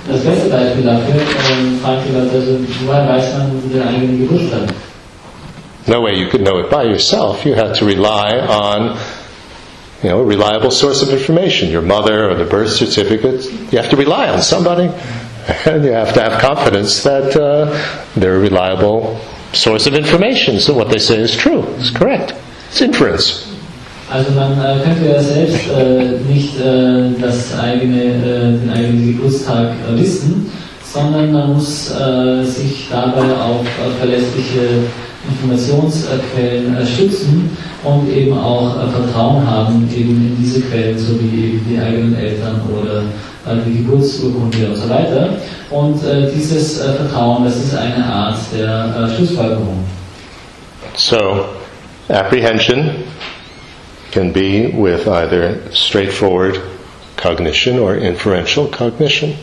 das 0.08 0.24
beste 0.24 0.50
Beispiel 0.50 0.84
dafür, 0.84 1.20
fragt 1.82 2.06
also, 2.16 2.60
woher 2.86 3.08
weiß 3.10 3.34
man 3.34 3.62
den 3.74 3.82
eigenen 3.82 4.20
Geburtstag? 4.20 4.70
No 5.88 6.02
way 6.02 6.14
you 6.20 6.28
could 6.30 6.44
know 6.44 6.60
it 6.60 6.70
by 6.70 6.84
yourself. 6.84 7.44
You 7.46 7.56
had 7.56 7.74
to 7.80 7.86
rely 7.86 8.38
on, 8.48 8.98
you 10.04 10.10
know, 10.10 10.20
a 10.20 10.24
reliable 10.24 10.70
source 10.70 11.02
of 11.02 11.10
information. 11.10 11.72
Your 11.72 11.82
mother 11.82 12.30
or 12.30 12.36
the 12.36 12.46
birth 12.46 12.74
certificate. 12.74 13.44
You 13.72 13.80
have 13.80 13.90
to 13.90 13.96
rely 13.96 14.30
on 14.30 14.44
somebody, 14.44 14.92
and 15.66 15.84
you 15.84 15.94
have 15.94 16.14
to 16.14 16.22
have 16.22 16.40
confidence 16.42 17.02
that 17.04 17.36
uh, 17.36 17.74
they're 18.16 18.36
a 18.36 18.40
reliable 18.40 19.20
source 19.54 19.88
of 19.88 19.94
information. 19.94 20.60
So 20.60 20.74
what 20.74 20.90
they 20.90 21.00
say 21.00 21.20
is 21.20 21.36
true. 21.36 21.64
It's 21.80 21.92
correct. 21.92 22.34
It's 22.70 22.82
inference. 22.82 23.48
Also 24.10 24.32
man 24.32 24.54
äh, 24.54 24.80
könnte 24.84 25.06
ja 25.06 25.22
selbst 25.22 25.68
äh, 25.68 26.32
nicht 26.32 26.58
äh, 26.60 27.12
das 27.20 27.60
eigene, 27.60 28.04
äh, 28.04 28.58
den 28.58 28.70
eigenen 28.74 29.18
Geburtstag 29.18 29.72
äh, 29.72 30.00
wissen, 30.00 30.50
sondern 30.82 31.34
man 31.34 31.54
muss 31.56 31.92
äh, 31.92 32.44
sich 32.46 32.88
dabei 32.90 33.34
auf 33.36 33.66
verlässliche 34.00 34.86
Informationsquellen 35.30 36.78
stützen 36.86 37.50
und 37.84 38.10
eben 38.10 38.38
auch 38.38 38.76
Vertrauen 38.92 39.46
haben 39.46 39.90
eben 39.94 40.16
in 40.16 40.38
diese 40.40 40.62
Quellen, 40.62 40.98
so 40.98 41.20
wie 41.20 41.60
die 41.70 41.78
eigenen 41.78 42.16
Eltern 42.16 42.62
oder 42.72 43.04
die 43.56 43.78
Geburtsurkunde 43.84 44.68
und 44.70 44.76
so 44.76 44.90
weiter. 44.90 45.30
Und 45.70 46.04
äh, 46.06 46.32
dieses 46.34 46.80
äh, 46.80 46.94
Vertrauen, 46.94 47.46
das 47.46 47.58
ist 47.58 47.76
eine 47.76 48.06
Art 48.06 48.38
der 48.58 49.10
äh, 49.12 49.16
Schlussfolgerung. 49.16 49.84
So, 50.96 51.46
apprehension 52.10 53.04
can 54.12 54.32
be 54.32 54.72
with 54.74 55.08
either 55.08 55.60
straightforward 55.74 56.60
cognition 57.18 57.80
or 57.80 57.96
inferential 57.96 58.68
cognition. 58.68 59.34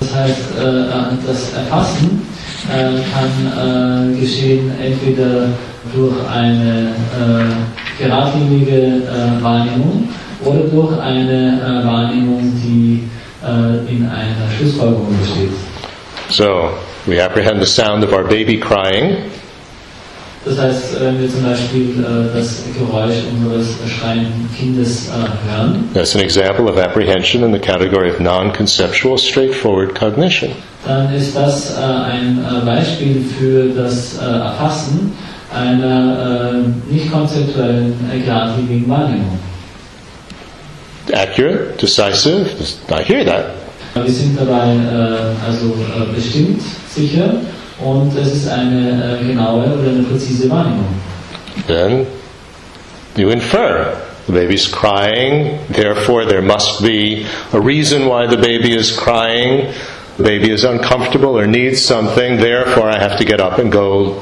Das 0.00 0.14
heißt, 0.14 0.38
äh, 0.58 1.26
das 1.26 1.52
Erfassen 1.54 2.22
äh, 2.70 3.00
kann 3.12 4.12
äh, 4.14 4.20
geschehen 4.20 4.70
entweder 4.80 5.48
durch 5.94 6.14
eine 6.30 6.88
äh, 6.90 8.02
geradlinige 8.02 8.76
äh, 8.76 9.42
Wahrnehmung 9.42 10.08
oder 10.44 10.60
durch 10.60 10.98
eine 11.00 11.60
äh, 11.60 11.86
Wahrnehmung, 11.86 12.52
die 12.62 13.04
äh, 13.04 13.25
Uh, 13.46 13.78
in 13.88 14.04
einer 14.04 14.50
Schlussfolgerung 14.58 15.16
besteht. 15.20 15.50
So, 16.30 16.70
we 17.06 17.20
apprehend 17.22 17.60
the 17.60 17.66
sound 17.66 18.02
of 18.02 18.12
our 18.12 18.24
baby 18.24 18.58
crying. 18.58 19.18
Das 20.44 20.58
heißt, 20.58 20.96
äh, 20.96 21.00
wenn 21.00 21.20
wir 21.20 21.30
zum 21.30 21.44
Beispiel 21.44 22.04
äh, 22.04 22.36
das 22.36 22.64
Geräusch 22.76 23.22
unseres 23.30 23.76
schreienden 23.88 24.48
Kindes 24.56 25.08
äh, 25.10 25.12
hören, 25.48 25.88
That's 25.94 26.16
an 26.16 26.22
example 26.22 26.64
of 26.68 26.76
apprehension 26.76 27.44
in 27.44 27.52
the 27.52 27.60
category 27.60 28.10
of 28.10 28.18
non 28.18 28.52
conceptual, 28.52 29.16
straightforward 29.16 29.94
cognition. 29.94 30.50
dann 30.84 31.14
ist 31.14 31.36
das 31.36 31.76
äh, 31.78 31.82
ein 31.82 32.44
äh, 32.44 32.64
Beispiel 32.64 33.24
für 33.38 33.68
das 33.76 34.18
äh, 34.18 34.24
Erfassen 34.24 35.12
einer 35.54 36.52
äh, 36.90 36.92
nicht 36.92 37.12
konzeptuellen, 37.12 37.94
äh, 38.12 38.18
geradlinigen 38.24 38.88
Wahrnehmung. 38.88 39.38
Accurate, 41.12 41.78
decisive, 41.78 42.48
I 42.90 43.02
hear 43.02 43.24
that. 43.24 43.54
Wir 43.94 44.12
sind 44.12 44.38
dabei 44.38 44.74
äh, 44.74 45.46
also 45.46 45.74
äh, 45.74 46.14
bestimmt, 46.14 46.60
sicher 46.90 47.34
und 47.82 48.16
es 48.16 48.34
ist 48.34 48.48
eine 48.48 49.18
äh, 49.20 49.24
genaue 49.26 49.64
oder 49.64 49.88
eine 49.90 50.02
präzise 50.02 50.50
Wahrnehmung. 50.50 50.94
Then 51.66 52.06
you 53.16 53.30
infer. 53.30 54.02
The 54.26 54.32
baby's 54.32 54.66
crying, 54.66 55.60
therefore 55.70 56.26
there 56.26 56.42
must 56.42 56.82
be 56.82 57.26
a 57.52 57.60
reason 57.60 58.06
why 58.06 58.26
the 58.26 58.36
baby 58.36 58.74
is 58.74 58.90
crying. 58.90 59.72
The 60.16 60.24
baby 60.24 60.50
is 60.50 60.64
uncomfortable 60.64 61.38
or 61.38 61.46
needs 61.46 61.84
something, 61.84 62.38
therefore 62.38 62.90
I 62.90 62.98
have 62.98 63.18
to 63.18 63.24
get 63.24 63.40
up 63.40 63.58
and 63.58 63.70
go 63.70 64.20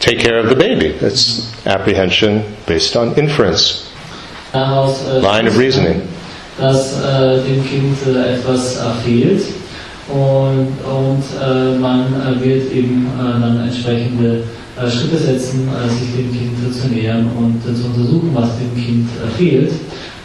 take 0.00 0.20
care 0.20 0.38
of 0.38 0.48
the 0.48 0.54
baby. 0.54 0.92
That's 0.92 1.52
apprehension 1.66 2.56
based 2.66 2.96
on 2.96 3.14
inference, 3.18 3.92
Daraus 4.56 5.00
äh, 5.06 5.20
line 5.20 5.50
of 5.50 5.58
reasoning. 5.58 6.00
dass 6.58 6.94
äh, 7.02 7.42
dem 7.46 7.62
Kind 7.68 7.96
äh, 8.06 8.36
etwas 8.36 8.78
äh, 8.78 8.80
fehlt 9.04 9.42
und, 10.08 10.68
und 10.86 11.22
äh, 11.44 11.78
man 11.78 12.06
wird 12.40 12.72
eben 12.72 13.06
dann 13.18 13.60
entsprechende 13.64 14.44
Schritte 14.88 15.16
setzen, 15.16 15.68
sich 15.98 16.14
dem 16.16 16.32
Kind 16.32 16.74
zu 16.74 16.88
nähern 16.88 17.28
und 17.36 17.60
zu 17.62 17.86
untersuchen, 17.86 18.30
was 18.34 18.50
dem 18.58 18.74
Kind 18.74 19.08
fehlt. 19.36 19.72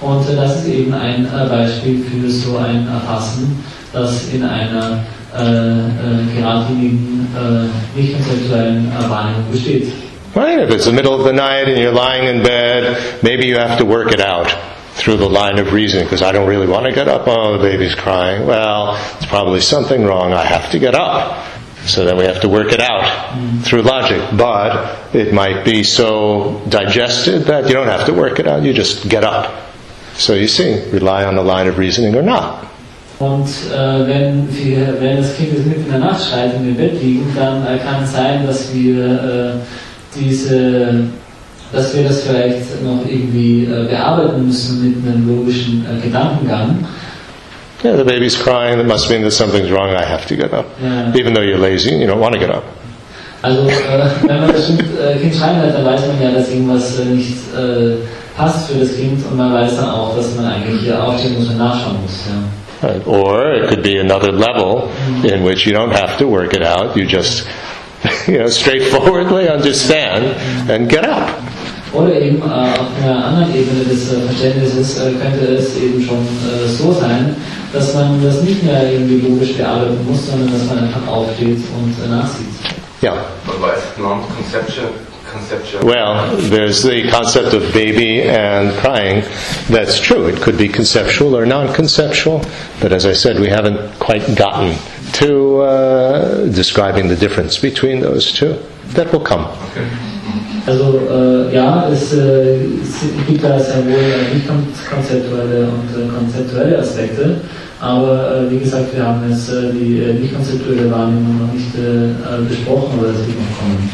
Und 0.01 0.23
das 0.35 0.57
ist 0.57 0.67
eben 0.67 0.93
ein 0.93 1.27
Beispiel 1.49 2.03
für 2.03 2.29
so 2.29 2.57
ein 2.57 2.87
Erfassen, 2.87 3.63
das 3.93 4.27
in 4.33 4.43
einer 4.43 5.03
äh, 5.33 5.43
äh, 5.43 6.35
geradlinigen, 6.35 7.25
äh, 7.33 7.97
nicht 7.99 8.13
konzeptuellen 8.13 8.91
Wahrnehmung 9.07 9.45
besteht. 9.49 9.87
Right? 10.35 10.59
If 10.59 10.71
it's 10.71 10.85
the 10.85 10.93
middle 10.93 11.13
of 11.13 11.25
the 11.25 11.33
night 11.33 11.67
and 11.67 11.77
you're 11.77 11.91
lying 11.91 12.27
in 12.27 12.41
bed, 12.41 13.21
maybe 13.21 13.47
you 13.47 13.57
have 13.57 13.77
to 13.79 13.85
work 13.85 14.13
it 14.13 14.21
out 14.21 14.49
through 14.93 15.17
the 15.17 15.29
line 15.29 15.59
of 15.59 15.73
reasoning 15.73 16.05
because 16.05 16.21
I 16.21 16.31
don't 16.31 16.47
really 16.47 16.67
want 16.67 16.85
to 16.85 16.93
get 16.93 17.07
up. 17.07 17.27
Oh, 17.27 17.57
the 17.57 17.63
baby's 17.63 17.95
crying. 17.95 18.45
Well, 18.45 18.95
it's 19.17 19.25
probably 19.25 19.59
something 19.59 20.05
wrong. 20.05 20.31
I 20.31 20.43
have 20.43 20.71
to 20.71 20.79
get 20.79 20.95
up. 20.95 21.47
So 21.85 22.05
then 22.05 22.15
we 22.15 22.25
have 22.25 22.41
to 22.41 22.49
work 22.49 22.71
it 22.71 22.79
out 22.79 23.03
mm-hmm. 23.03 23.59
through 23.61 23.81
logic. 23.81 24.21
But 24.37 25.15
it 25.15 25.33
might 25.33 25.65
be 25.65 25.83
so 25.83 26.61
digested 26.69 27.43
that 27.45 27.67
you 27.67 27.73
don't 27.73 27.87
have 27.87 28.05
to 28.05 28.13
work 28.13 28.39
it 28.39 28.47
out. 28.47 28.63
You 28.63 28.73
just 28.73 29.09
get 29.09 29.23
up. 29.23 29.71
So 30.13 30.33
you 30.35 30.47
see, 30.47 30.89
rely 30.91 31.25
on 31.25 31.35
the 31.35 31.43
line 31.43 31.67
of 31.67 31.77
reasoning 31.77 32.15
or 32.15 32.21
not. 32.21 32.67
Und 33.19 33.47
äh, 33.71 34.07
wenn, 34.07 34.47
wir, 34.49 34.99
wenn 34.99 35.17
das 35.17 35.37
Kind 35.37 35.53
mitten 35.67 35.85
in 35.85 35.91
der 35.91 35.99
Nacht 35.99 36.27
schreit 36.27 36.55
und 36.55 36.63
wir 36.63 36.71
im 36.71 36.77
Bett 36.77 37.01
liegen, 37.01 37.31
dann 37.35 37.65
äh, 37.67 37.77
kann 37.77 38.03
es 38.03 38.13
sein, 38.13 38.47
dass 38.47 38.73
wir 38.73 39.05
äh, 39.05 39.53
diese, 40.15 41.05
dass 41.71 41.95
wir 41.95 42.03
das 42.03 42.23
vielleicht 42.23 42.83
noch 42.83 43.05
irgendwie 43.07 43.65
äh, 43.65 43.87
bearbeiten 43.87 44.45
müssen 44.45 44.83
mit 44.83 44.97
einem 45.05 45.27
logischen 45.27 45.85
äh, 45.85 46.01
Gedankengang. 46.01 46.85
Yeah, 47.83 47.97
the 47.97 48.03
baby's 48.03 48.37
crying. 48.37 48.77
That 48.77 48.85
must 48.85 49.09
mean 49.09 49.23
that 49.23 49.31
something's 49.31 49.71
wrong. 49.71 49.89
I 49.89 50.03
have 50.03 50.27
to 50.27 50.35
get 50.35 50.53
up. 50.53 50.65
Ja. 50.81 51.13
Even 51.15 51.33
though 51.33 51.41
you're 51.41 51.57
lazy, 51.57 51.95
you 51.95 52.05
don't 52.05 52.19
want 52.19 52.33
to 52.33 52.39
get 52.39 52.51
up. 52.51 52.63
Also 53.41 53.67
äh, 53.67 54.27
wenn 54.27 54.39
man 54.39 54.51
das 54.53 54.67
Kind, 54.67 54.83
äh, 54.99 55.17
kind 55.17 55.33
schreien 55.33 55.61
hört, 55.61 55.73
dann 55.73 55.85
weiß 55.85 56.01
man 56.07 56.21
ja, 56.21 56.31
dass 56.31 56.49
irgendwas 56.49 56.99
äh, 56.99 57.05
nicht 57.05 57.37
äh, 57.57 57.95
passt 58.37 58.69
für 58.69 58.79
das 58.79 58.95
Kind 58.95 59.25
und 59.25 59.35
man 59.35 59.51
weiß 59.51 59.77
dann 59.77 59.89
auch, 59.89 60.15
dass 60.15 60.35
man 60.35 60.45
eigentlich 60.45 60.81
hier 60.81 61.03
aufstehen 61.03 61.39
muss 61.39 61.49
und 61.49 61.57
nachschauen 61.57 61.97
muss. 62.03 62.19
Ja. 62.27 62.87
Right. 62.87 63.05
Or 63.05 63.53
it 63.53 63.69
could 63.69 63.83
be 63.83 63.99
another 63.99 64.31
level 64.31 64.89
in 65.23 65.43
which 65.45 65.67
you 65.67 65.73
don't 65.73 65.91
have 65.91 66.17
to 66.17 66.27
work 66.27 66.53
it 66.53 66.63
out. 66.63 66.95
You 66.95 67.05
just, 67.05 67.45
you 68.27 68.37
know, 68.37 68.47
straightforwardly 68.49 69.47
understand 69.47 70.25
and 70.69 70.89
get 70.89 71.05
up. 71.05 71.41
Oder 71.93 72.21
eben 72.21 72.37
äh, 72.37 72.45
auf 72.45 72.87
einer 73.03 73.25
anderen 73.25 73.53
Ebene 73.53 73.83
des 73.83 74.13
äh, 74.13 74.21
Verständnisses 74.21 74.97
äh, 74.97 75.11
könnte 75.11 75.45
es 75.55 75.75
eben 75.75 76.01
schon 76.01 76.19
äh, 76.19 76.67
so 76.67 76.93
sein, 76.93 77.35
dass 77.73 77.93
man 77.93 78.23
das 78.23 78.41
nicht 78.43 78.63
mehr 78.63 78.91
irgendwie 78.91 79.27
logisch 79.27 79.53
bearbeiten 79.53 79.99
muss, 80.07 80.27
sondern 80.27 80.53
dass 80.53 80.65
man 80.67 80.79
einfach 80.79 81.05
aufsteht 81.07 81.57
und 81.57 81.95
äh, 82.03 82.09
nachsieht. 82.09 82.47
Yeah. 83.03 83.25
But 83.45 83.59
why 83.59 83.73
is 83.75 83.83
it 83.83 83.99
non-conceptual? 83.99 84.93
Conceptual. 85.33 85.83
Well, 85.83 86.37
there's 86.49 86.83
the 86.83 87.09
concept 87.09 87.53
of 87.53 87.73
baby 87.73 88.21
and 88.21 88.73
crying. 88.77 89.23
That's 89.69 89.99
true. 89.99 90.27
It 90.27 90.41
could 90.41 90.57
be 90.57 90.67
conceptual 90.67 91.35
or 91.35 91.45
non-conceptual, 91.45 92.41
but 92.79 92.93
as 92.93 93.05
I 93.05 93.13
said, 93.13 93.39
we 93.39 93.49
haven't 93.49 93.99
quite 93.99 94.35
gotten 94.35 94.77
to 95.13 95.61
uh, 95.61 96.45
describing 96.47 97.07
the 97.07 97.15
difference 97.15 97.57
between 97.57 98.01
those 98.01 98.31
two. 98.31 98.55
That 98.93 99.11
will 99.11 99.21
come. 99.21 99.47
Also 100.67 100.99
äh, 101.09 101.55
ja, 101.55 101.89
es, 101.91 102.13
äh, 102.13 102.65
es 102.83 103.01
gibt 103.27 103.43
da 103.43 103.59
sehr 103.59 103.83
wohl 103.85 103.93
äh, 103.93 104.39
konzeptuelle 104.89 105.67
und 105.69 105.89
äh, 105.97 106.07
konzeptuelle 106.15 106.77
Aspekte, 106.77 107.37
aber 107.79 108.45
äh, 108.47 108.51
wie 108.51 108.59
gesagt, 108.59 108.95
wir 108.95 109.03
haben 109.03 109.27
jetzt 109.27 109.49
äh, 109.49 109.71
die 109.71 110.19
nicht 110.21 110.35
konzeptuelle 110.35 110.91
Wahrnehmung 110.91 111.47
noch 111.47 111.53
nicht 111.53 111.73
besprochen, 112.47 112.99
aber 112.99 113.07
das 113.07 113.17
wird 113.25 113.39
noch 113.39 113.57
kommen. 113.57 113.89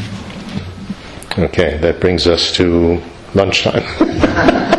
Okay, 1.45 1.77
that 1.81 1.99
brings 2.01 2.27
us 2.27 2.51
to 2.51 2.99
lunchtime. 3.33 3.83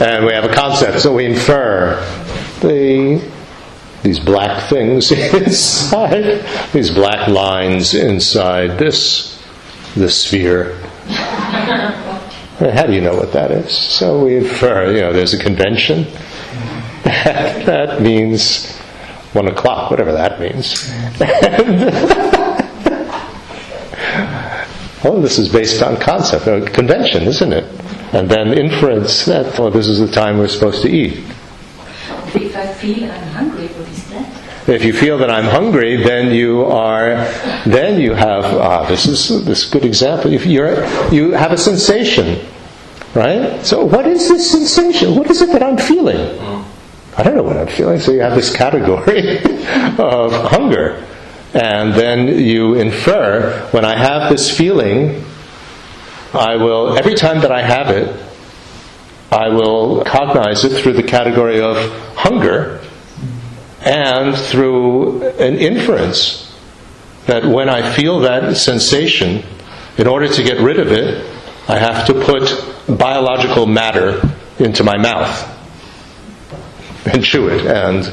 And 0.00 0.26
we 0.26 0.32
have 0.32 0.44
a 0.44 0.52
concept, 0.54 1.00
so 1.00 1.14
we 1.14 1.24
infer 1.24 1.96
the 2.60 3.20
these 4.02 4.18
black 4.18 4.68
things 4.68 5.12
inside, 5.12 6.44
these 6.72 6.90
black 6.90 7.28
lines 7.28 7.94
inside 7.94 8.78
this 8.78 9.42
this 9.94 10.24
sphere. 10.24 10.76
How 11.08 12.86
do 12.86 12.92
you 12.92 13.00
know 13.00 13.14
what 13.14 13.32
that 13.32 13.50
is? 13.50 13.76
So 13.76 14.24
we 14.24 14.36
infer, 14.36 14.92
you 14.92 15.00
know, 15.00 15.12
there's 15.12 15.32
a 15.32 15.38
convention. 15.38 16.04
that 17.04 18.02
means 18.02 18.76
one 19.32 19.48
o'clock, 19.48 19.90
whatever 19.90 20.12
that 20.12 20.38
means. 20.38 20.90
oh, 25.04 25.20
this 25.22 25.38
is 25.38 25.50
based 25.50 25.82
on 25.82 25.96
concept, 25.96 26.46
uh, 26.46 26.64
convention, 26.70 27.22
isn't 27.22 27.52
it? 27.52 27.64
And 28.12 28.28
then 28.28 28.52
inference 28.52 29.24
that, 29.24 29.58
oh, 29.58 29.70
this 29.70 29.86
is 29.86 29.98
the 29.98 30.08
time 30.08 30.38
we're 30.38 30.48
supposed 30.48 30.82
to 30.82 30.90
eat. 30.90 31.24
If 32.34 32.56
I 32.56 32.66
feel 32.74 33.10
I'm 33.10 33.28
hungry? 33.28 33.69
If 34.66 34.84
you 34.84 34.92
feel 34.92 35.16
that 35.18 35.30
I'm 35.30 35.44
hungry, 35.44 35.96
then 35.96 36.32
you 36.34 36.64
are, 36.66 37.24
then 37.64 38.00
you 38.00 38.12
have, 38.12 38.44
ah, 38.44 38.86
this 38.86 39.06
is 39.06 39.44
this 39.44 39.64
good 39.64 39.84
example. 39.84 40.32
If 40.32 40.44
you're, 40.44 40.84
you 41.10 41.32
have 41.32 41.52
a 41.52 41.56
sensation, 41.56 42.46
right? 43.14 43.64
So 43.64 43.84
what 43.84 44.06
is 44.06 44.28
this 44.28 44.50
sensation? 44.50 45.14
What 45.14 45.30
is 45.30 45.40
it 45.40 45.50
that 45.52 45.62
I'm 45.62 45.78
feeling? 45.78 46.38
I 47.16 47.22
don't 47.22 47.36
know 47.36 47.42
what 47.42 47.56
I'm 47.56 47.68
feeling. 47.68 48.00
So 48.00 48.12
you 48.12 48.20
have 48.20 48.34
this 48.34 48.54
category 48.54 49.38
of 49.98 50.32
hunger. 50.32 51.06
And 51.54 51.94
then 51.94 52.28
you 52.28 52.74
infer, 52.74 53.66
when 53.72 53.84
I 53.84 53.96
have 53.96 54.30
this 54.30 54.56
feeling, 54.56 55.24
I 56.32 56.56
will, 56.56 56.96
every 56.96 57.14
time 57.14 57.40
that 57.40 57.50
I 57.50 57.62
have 57.62 57.90
it, 57.90 58.14
I 59.32 59.48
will 59.48 60.04
cognize 60.04 60.64
it 60.64 60.80
through 60.80 60.92
the 60.92 61.02
category 61.02 61.60
of 61.60 61.76
hunger 62.14 62.80
and 63.80 64.36
through 64.36 65.22
an 65.38 65.56
inference 65.56 66.54
that 67.26 67.44
when 67.44 67.68
I 67.68 67.94
feel 67.94 68.20
that 68.20 68.56
sensation, 68.56 69.42
in 69.98 70.06
order 70.06 70.28
to 70.28 70.42
get 70.42 70.58
rid 70.58 70.78
of 70.78 70.90
it, 70.92 71.24
I 71.68 71.78
have 71.78 72.06
to 72.06 72.14
put 72.14 72.98
biological 72.98 73.66
matter 73.66 74.20
into 74.58 74.82
my 74.84 74.98
mouth 74.98 75.56
and 77.06 77.24
chew 77.24 77.48
it 77.48 77.66
and 77.66 78.04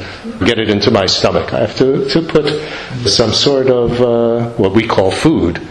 get 0.46 0.60
it 0.60 0.70
into 0.70 0.92
my 0.92 1.06
stomach. 1.06 1.54
I 1.54 1.60
have 1.62 1.76
to, 1.78 2.08
to 2.10 2.22
put 2.22 2.46
some 3.08 3.32
sort 3.34 3.68
of 3.68 4.02
uh, 4.02 4.50
what 4.52 4.74
we 4.74 4.88
call 4.88 5.12
food 5.12 5.58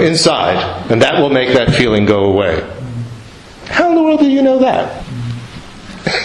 inside, 0.00 0.90
and 0.90 1.02
that 1.02 1.20
will 1.20 1.30
make 1.30 1.54
that 1.54 1.74
feeling 1.74 2.04
go 2.06 2.24
away. 2.24 2.60
How 3.66 3.88
in 3.90 3.96
the 3.96 4.02
world 4.02 4.20
do 4.20 4.30
you 4.30 4.42
know 4.42 4.58
that? 4.58 4.97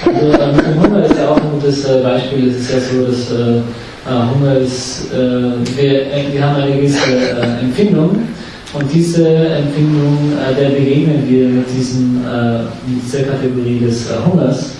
Also 0.05 0.41
ähm, 0.41 0.84
Hunger 0.84 1.05
ist 1.05 1.17
ja 1.17 1.29
auch 1.29 1.38
ein 1.38 1.51
gutes 1.53 1.86
äh, 1.86 2.01
Beispiel. 2.01 2.49
Es 2.49 2.61
ist 2.61 2.71
ja 2.71 2.79
so, 2.79 3.05
dass 3.05 3.31
äh, 3.31 3.61
äh, 4.05 4.36
Hunger 4.36 4.57
ist, 4.57 5.13
äh, 5.13 5.77
wir, 5.77 6.11
äh, 6.11 6.25
wir 6.34 6.45
haben 6.45 6.61
eine 6.61 6.75
gewisse 6.75 7.15
äh, 7.15 7.61
Empfindung 7.61 8.19
und 8.73 8.93
diese 8.93 9.25
Empfindung, 9.27 10.34
der 10.59 10.69
begegnen 10.69 11.23
wir 11.29 11.47
mit, 11.47 11.65
diesem, 11.69 12.23
mit 12.88 13.03
dieser 13.05 13.21
Kategorie 13.21 13.79
des 13.79 14.07
Hungers 14.25 14.71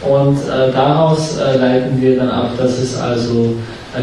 und 0.00 0.38
daraus 0.74 1.38
leiten 1.60 2.00
wir 2.00 2.16
dann 2.16 2.30
ab, 2.30 2.52
dass 2.56 2.78
es 2.78 2.98
also 2.98 3.54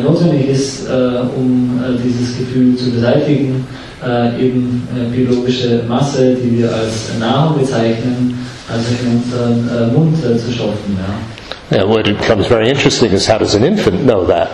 notwendig 0.03 0.47
ist, 0.49 0.87
um 1.35 1.81
dieses 2.05 2.37
Gefühl 2.37 2.75
zu 2.75 2.91
beseitigen, 2.91 3.65
eben 4.39 4.87
biologische 5.11 5.81
Masse, 5.87 6.35
die 6.35 6.59
wir 6.59 6.71
als 6.71 7.09
Nahrung 7.19 7.57
bezeichnen, 7.57 8.37
also 8.71 8.89
in 9.01 9.17
unseren 9.17 9.69
äh, 9.69 9.93
Mund 9.93 10.17
äh, 10.23 10.37
zu 10.37 10.51
stopfen. 10.51 10.97
Ja. 10.97 11.13
And 11.71 11.89
what 11.89 12.03
becomes 12.05 12.47
very 12.47 12.69
interesting 12.69 13.11
is 13.13 13.27
how 13.27 13.37
does 13.37 13.55
an 13.55 13.63
infant 13.63 14.03
know 14.05 14.25
that? 14.25 14.49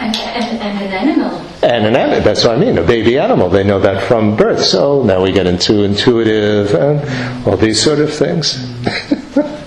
And, 0.00 0.16
and, 0.16 0.60
and 0.62 0.80
an 0.80 0.92
animal. 0.92 1.30
And 1.62 1.86
an 1.86 1.96
animal, 1.96 2.20
that's 2.22 2.44
what 2.44 2.54
I 2.54 2.58
mean, 2.58 2.78
a 2.78 2.82
baby 2.82 3.18
animal, 3.18 3.50
they 3.50 3.64
know 3.64 3.80
that 3.80 4.02
from 4.04 4.36
birth. 4.36 4.60
So 4.60 5.02
now 5.02 5.22
we 5.22 5.32
get 5.32 5.46
into 5.46 5.82
intuitive 5.82 6.72
and 6.74 7.02
all 7.46 7.56
these 7.56 7.82
sort 7.82 7.98
of 7.98 8.12
things. 8.12 8.58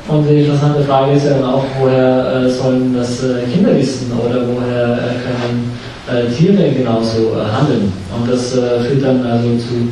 Und 0.07 0.27
die 0.27 0.41
interessante 0.41 0.83
Frage 0.83 1.13
ist 1.13 1.25
ja 1.25 1.35
dann 1.35 1.45
auch, 1.45 1.63
woher 1.79 2.43
äh, 2.45 2.49
sollen 2.49 2.93
das 2.93 3.23
äh, 3.23 3.43
Kinder 3.53 3.73
wissen 3.77 4.11
oder 4.11 4.41
woher 4.45 4.93
äh, 4.97 5.13
können 5.23 5.71
äh, 6.09 6.29
Tiere 6.33 6.69
genauso 6.71 7.33
äh, 7.37 7.45
handeln? 7.49 7.93
Und 8.13 8.29
das 8.29 8.57
äh, 8.57 8.81
führt 8.81 9.03
dann 9.05 9.25
also 9.25 9.47
zu 9.57 9.87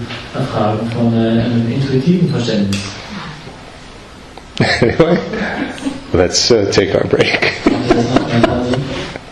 Fragen 0.52 0.90
von 0.92 1.14
äh, 1.14 1.42
einem 1.42 1.72
intuitiven 1.72 2.28
Verständnis. 2.30 2.80
Anyway, 4.60 5.18
let's 6.14 6.52
uh, 6.52 6.70
take 6.72 6.94
our 6.96 7.06
break. 7.08 7.56